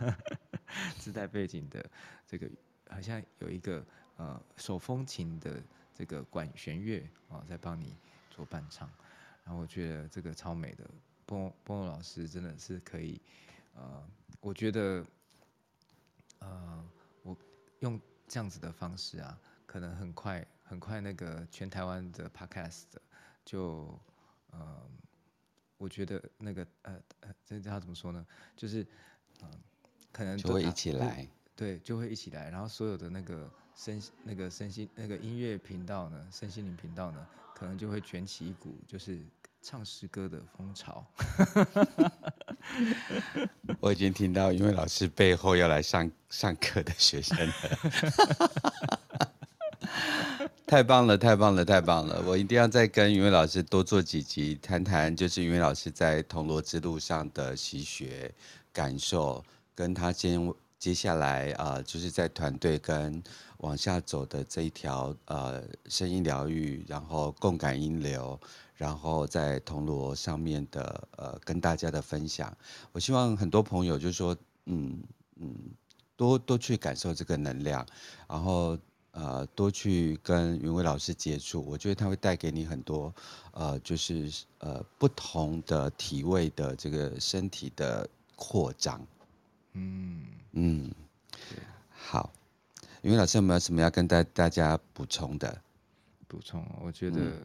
[0.97, 1.87] 自带背景的
[2.25, 2.49] 这个
[2.89, 3.85] 好像有一个
[4.17, 5.61] 呃手风琴的
[5.93, 7.95] 这个管弦乐啊在帮你
[8.31, 8.89] 做伴唱，
[9.43, 10.89] 然后我觉得这个超美的，
[11.29, 13.21] 波波老师真的是可以，
[13.75, 14.03] 呃，
[14.41, 15.05] 我觉得
[16.39, 16.83] 呃
[17.21, 17.37] 我
[17.81, 20.43] 用这样子的方式啊，可能很快。
[20.63, 22.83] 很快，那个全台湾的 podcast
[23.43, 23.99] 就，
[24.51, 24.87] 呃，
[25.79, 28.23] 我觉得那个呃呃，这叫怎么说呢？
[28.55, 28.83] 就是，
[29.41, 29.59] 嗯、呃，
[30.11, 32.51] 可能就会一起来，对，就会一起来。
[32.51, 39.19] 然后所有的那个身那个身心那个音乐频道呢，身心灵频道呢，可能就会卷起一股就是
[39.61, 41.05] 唱诗歌的风潮。
[43.79, 47.53] 我已经听到，因为老师背后要来上上课的学生了。
[50.65, 52.21] 太棒了，太棒了，太棒了！
[52.27, 58.31] 我一定要再跟云伟老师多做几集，谈谈就是云伟老师在铜锣之路上的习学
[58.71, 59.43] 感受，
[59.73, 60.37] 跟他接
[60.79, 63.21] 接下来啊、呃，就是在团队跟
[63.57, 68.39] 往下走的这一条呃声音疗愈，然后共感音流，
[68.75, 72.55] 然后在铜锣上面的呃跟大家的分享。
[72.93, 75.03] 我希望很多朋友就是说，嗯
[75.35, 75.53] 嗯，
[76.15, 77.85] 多多去感受这个能量，
[78.27, 78.77] 然后。
[79.11, 83.13] 呃，多去跟云伟老师接触，我觉得他会带给你很多，
[83.51, 89.05] 呃，就是呃不同的体位的这个身体的扩张。
[89.73, 90.91] 嗯嗯，
[91.89, 92.31] 好，
[93.01, 95.61] 云伟老师有没有什么要跟大大家补充的？
[96.27, 97.41] 补充，我觉得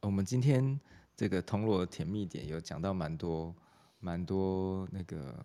[0.00, 0.78] 我们今天
[1.16, 3.54] 这个铜锣甜蜜点有讲到蛮多
[3.98, 5.44] 蛮多那个，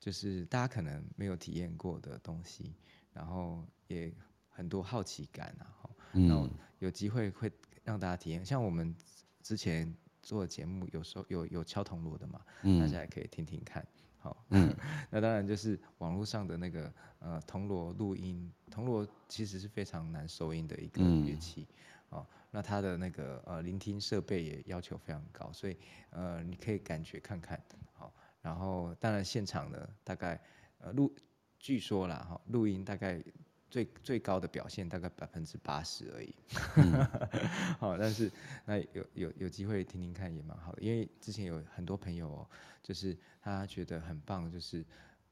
[0.00, 2.72] 就是大家可能没有体验过的东西，
[3.12, 4.12] 然后也。
[4.50, 5.70] 很多好奇感啊，
[6.10, 6.50] 然后
[6.80, 7.48] 有机会会
[7.84, 8.44] 让大家体验。
[8.44, 8.92] 像我们
[9.40, 13.86] 之前做的节目，有时候有有敲铜锣的嘛，嗯、大家也可以听听看。
[14.20, 14.74] 好，嗯、
[15.10, 21.66] 那当然就是网络上的那个呃铜锣录音，铜锣其实是非常难收音的一个乐器，
[22.10, 25.76] 哦、嗯，那它的那个呃聆听设备也要求非常高，所以
[26.10, 27.62] 呃你可以感觉看看，
[27.92, 28.12] 好，
[28.42, 30.40] 然后当然现场呢大概
[30.78, 31.14] 呃录，
[31.58, 33.22] 据说啦哈录音大概。
[33.70, 36.34] 最最高的表现大概百分之八十而已，
[37.78, 38.32] 好、嗯，但是
[38.64, 42.48] 那有有有机会听听看也蛮好的，因为之前有很多朋友哦，
[42.82, 44.82] 就是他觉得很棒，就是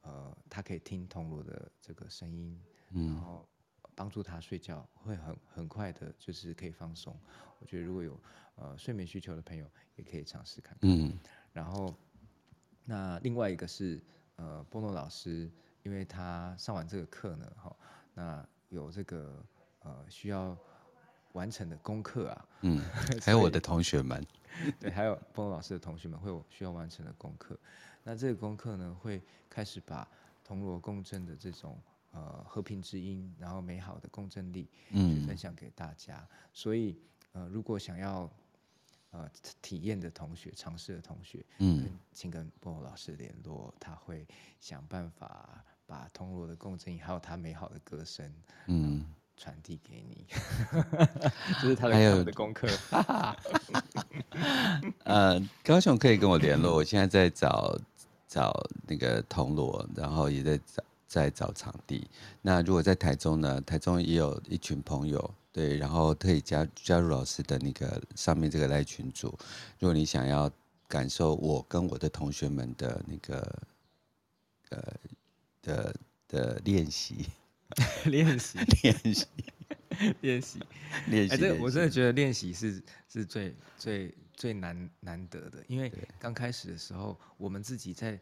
[0.01, 2.61] 呃，他可以听铜锣的这个声音，
[2.91, 3.47] 然后
[3.95, 7.19] 帮助他睡觉，会很很快的，就是可以放松。
[7.59, 8.19] 我觉得如果有
[8.55, 9.65] 呃睡眠需求的朋友，
[9.95, 10.89] 也可以尝试看看。
[10.91, 11.17] 嗯，
[11.53, 11.91] 然后
[12.85, 13.99] 那另外一个是
[14.35, 15.49] 呃波诺老师，
[15.81, 17.75] 因为他上完这个课呢，哈。
[18.17, 19.45] 那有这个
[19.83, 20.57] 呃需要
[21.33, 22.81] 完成的功课啊，嗯，
[23.21, 24.25] 还有我的同学们，
[24.79, 27.55] 对，还有波波老师的同学们会有需要完成的功课。
[28.03, 30.07] 那这个功课呢，会开始把
[30.43, 31.79] 铜锣共振的这种
[32.11, 36.17] 呃和平之音，然后美好的共振力，嗯，分享给大家。
[36.17, 36.97] 嗯、所以
[37.33, 38.27] 呃，如果想要
[39.11, 39.29] 呃
[39.61, 44.25] 体验的同学，尝试的同学，嗯，请跟波波老师联络，他会
[44.59, 45.63] 想办法。
[45.87, 48.29] 把铜锣的共振，还有他美好的歌声，
[48.67, 49.05] 嗯，
[49.37, 50.27] 传递给你，
[51.61, 52.67] 这是他的的功课。
[55.05, 57.79] 呃，高雄可以跟我联络，我现在在找
[58.27, 58.53] 找
[58.85, 62.07] 那个铜锣，然后也在找在找场地。
[62.41, 63.61] 那如果在台中呢？
[63.61, 69.27] 台中也有一群朋友，对，然后可以加加入老师的那个上面这个赖群组。
[69.79, 70.51] 如果你想要
[70.87, 73.59] 感受我跟我的同学们的那个
[74.69, 74.93] 呃
[75.67, 75.95] 的
[76.27, 77.27] 的练习。
[78.05, 79.27] 练习， 练习，
[80.21, 80.59] 练习，
[81.07, 81.33] 练习。
[81.33, 88.17] 哎，这个我真的觉得练习是是最最最难难得的，因为刚开始的时候，我们自己在，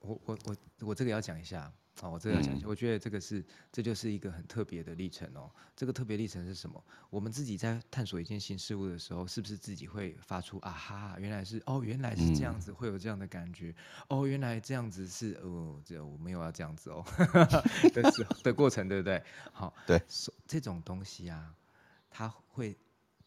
[0.00, 1.72] 我我我我这个要讲一下。
[2.00, 5.48] 好，我这个要讲一下，我觉得这个是，这就是一个很特别的历程哦。
[5.76, 6.82] 这个特别历程是什么？
[7.10, 13.74] 我们自己在探索一件新事物的时候，是不是自己会发出啊哈，原来是哦，原来是这样子，会有这样的感觉。
[14.08, 17.04] 哦，原来这样子是哦，这我没有要这样子哦
[17.94, 19.22] 的时候的过程，对不对？
[19.52, 20.02] 好，对，
[20.48, 21.54] 这种东西啊，
[22.10, 22.76] 它会，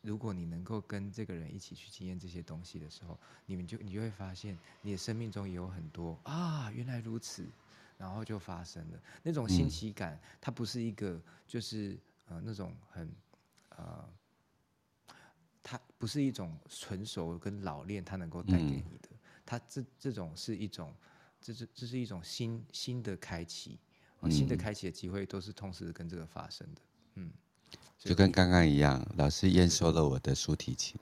[0.02, 7.48] 如果你能够跟这个人一起去经验这些东西的时候，你们就你就会发现，你的生命中也有很多啊，原来如此。
[7.98, 11.98] 然后就发生了那种新奇感，嗯、它不是一个就是
[12.28, 13.10] 呃那种很
[13.70, 14.10] 呃，
[15.64, 19.10] 它不是一种纯熟跟老练，它能够带给你的。
[19.12, 20.94] 嗯、它这这种是一种，
[21.40, 23.80] 这是这是一种新新的开启，
[24.22, 26.82] 嗯、新的开启的机会都是同时跟这个发生的。
[27.16, 27.32] 嗯，
[27.98, 31.00] 就跟刚刚一样，老师验收了我的竖提琴。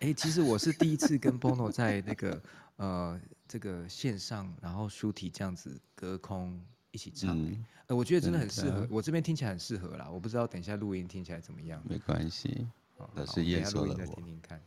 [0.00, 2.42] 哎，其实我是第一次跟 Bono 在那个
[2.76, 3.20] 呃。
[3.48, 8.86] 这个线上，然后书体这样子隔空一起唱，嗯、呃，我觉得真的很适合。
[8.90, 11.82] 我这边听起来很适合啦，我不知道等一下录音听起来怎么样。
[11.88, 13.98] 没关系，好老师验收了我。
[13.98, 14.60] 再听听看，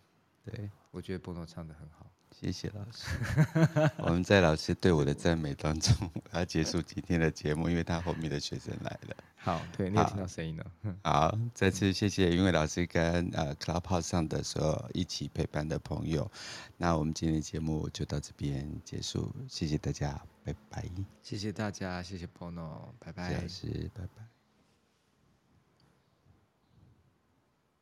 [0.44, 2.12] 对，我觉得 Bono 唱的很好。
[2.32, 3.90] 谢谢老师。
[3.98, 5.96] 我们在老师对我的赞美当中，
[6.32, 9.16] 我要结束今天的节目，因为他后面的学生来了。
[9.38, 10.66] 好，对，你有听到声音了。
[11.04, 16.30] 好，再次谢谢云伟老师跟呃 Clubhouse 上的所有一起陪伴的朋友。
[16.78, 20.86] 那我们今天的节目就到这边结束，谢谢大家，拜拜。
[21.22, 23.30] 谢谢大家，谢谢 Bono，拜拜。
[23.30, 24.31] 谢谢老师，拜拜。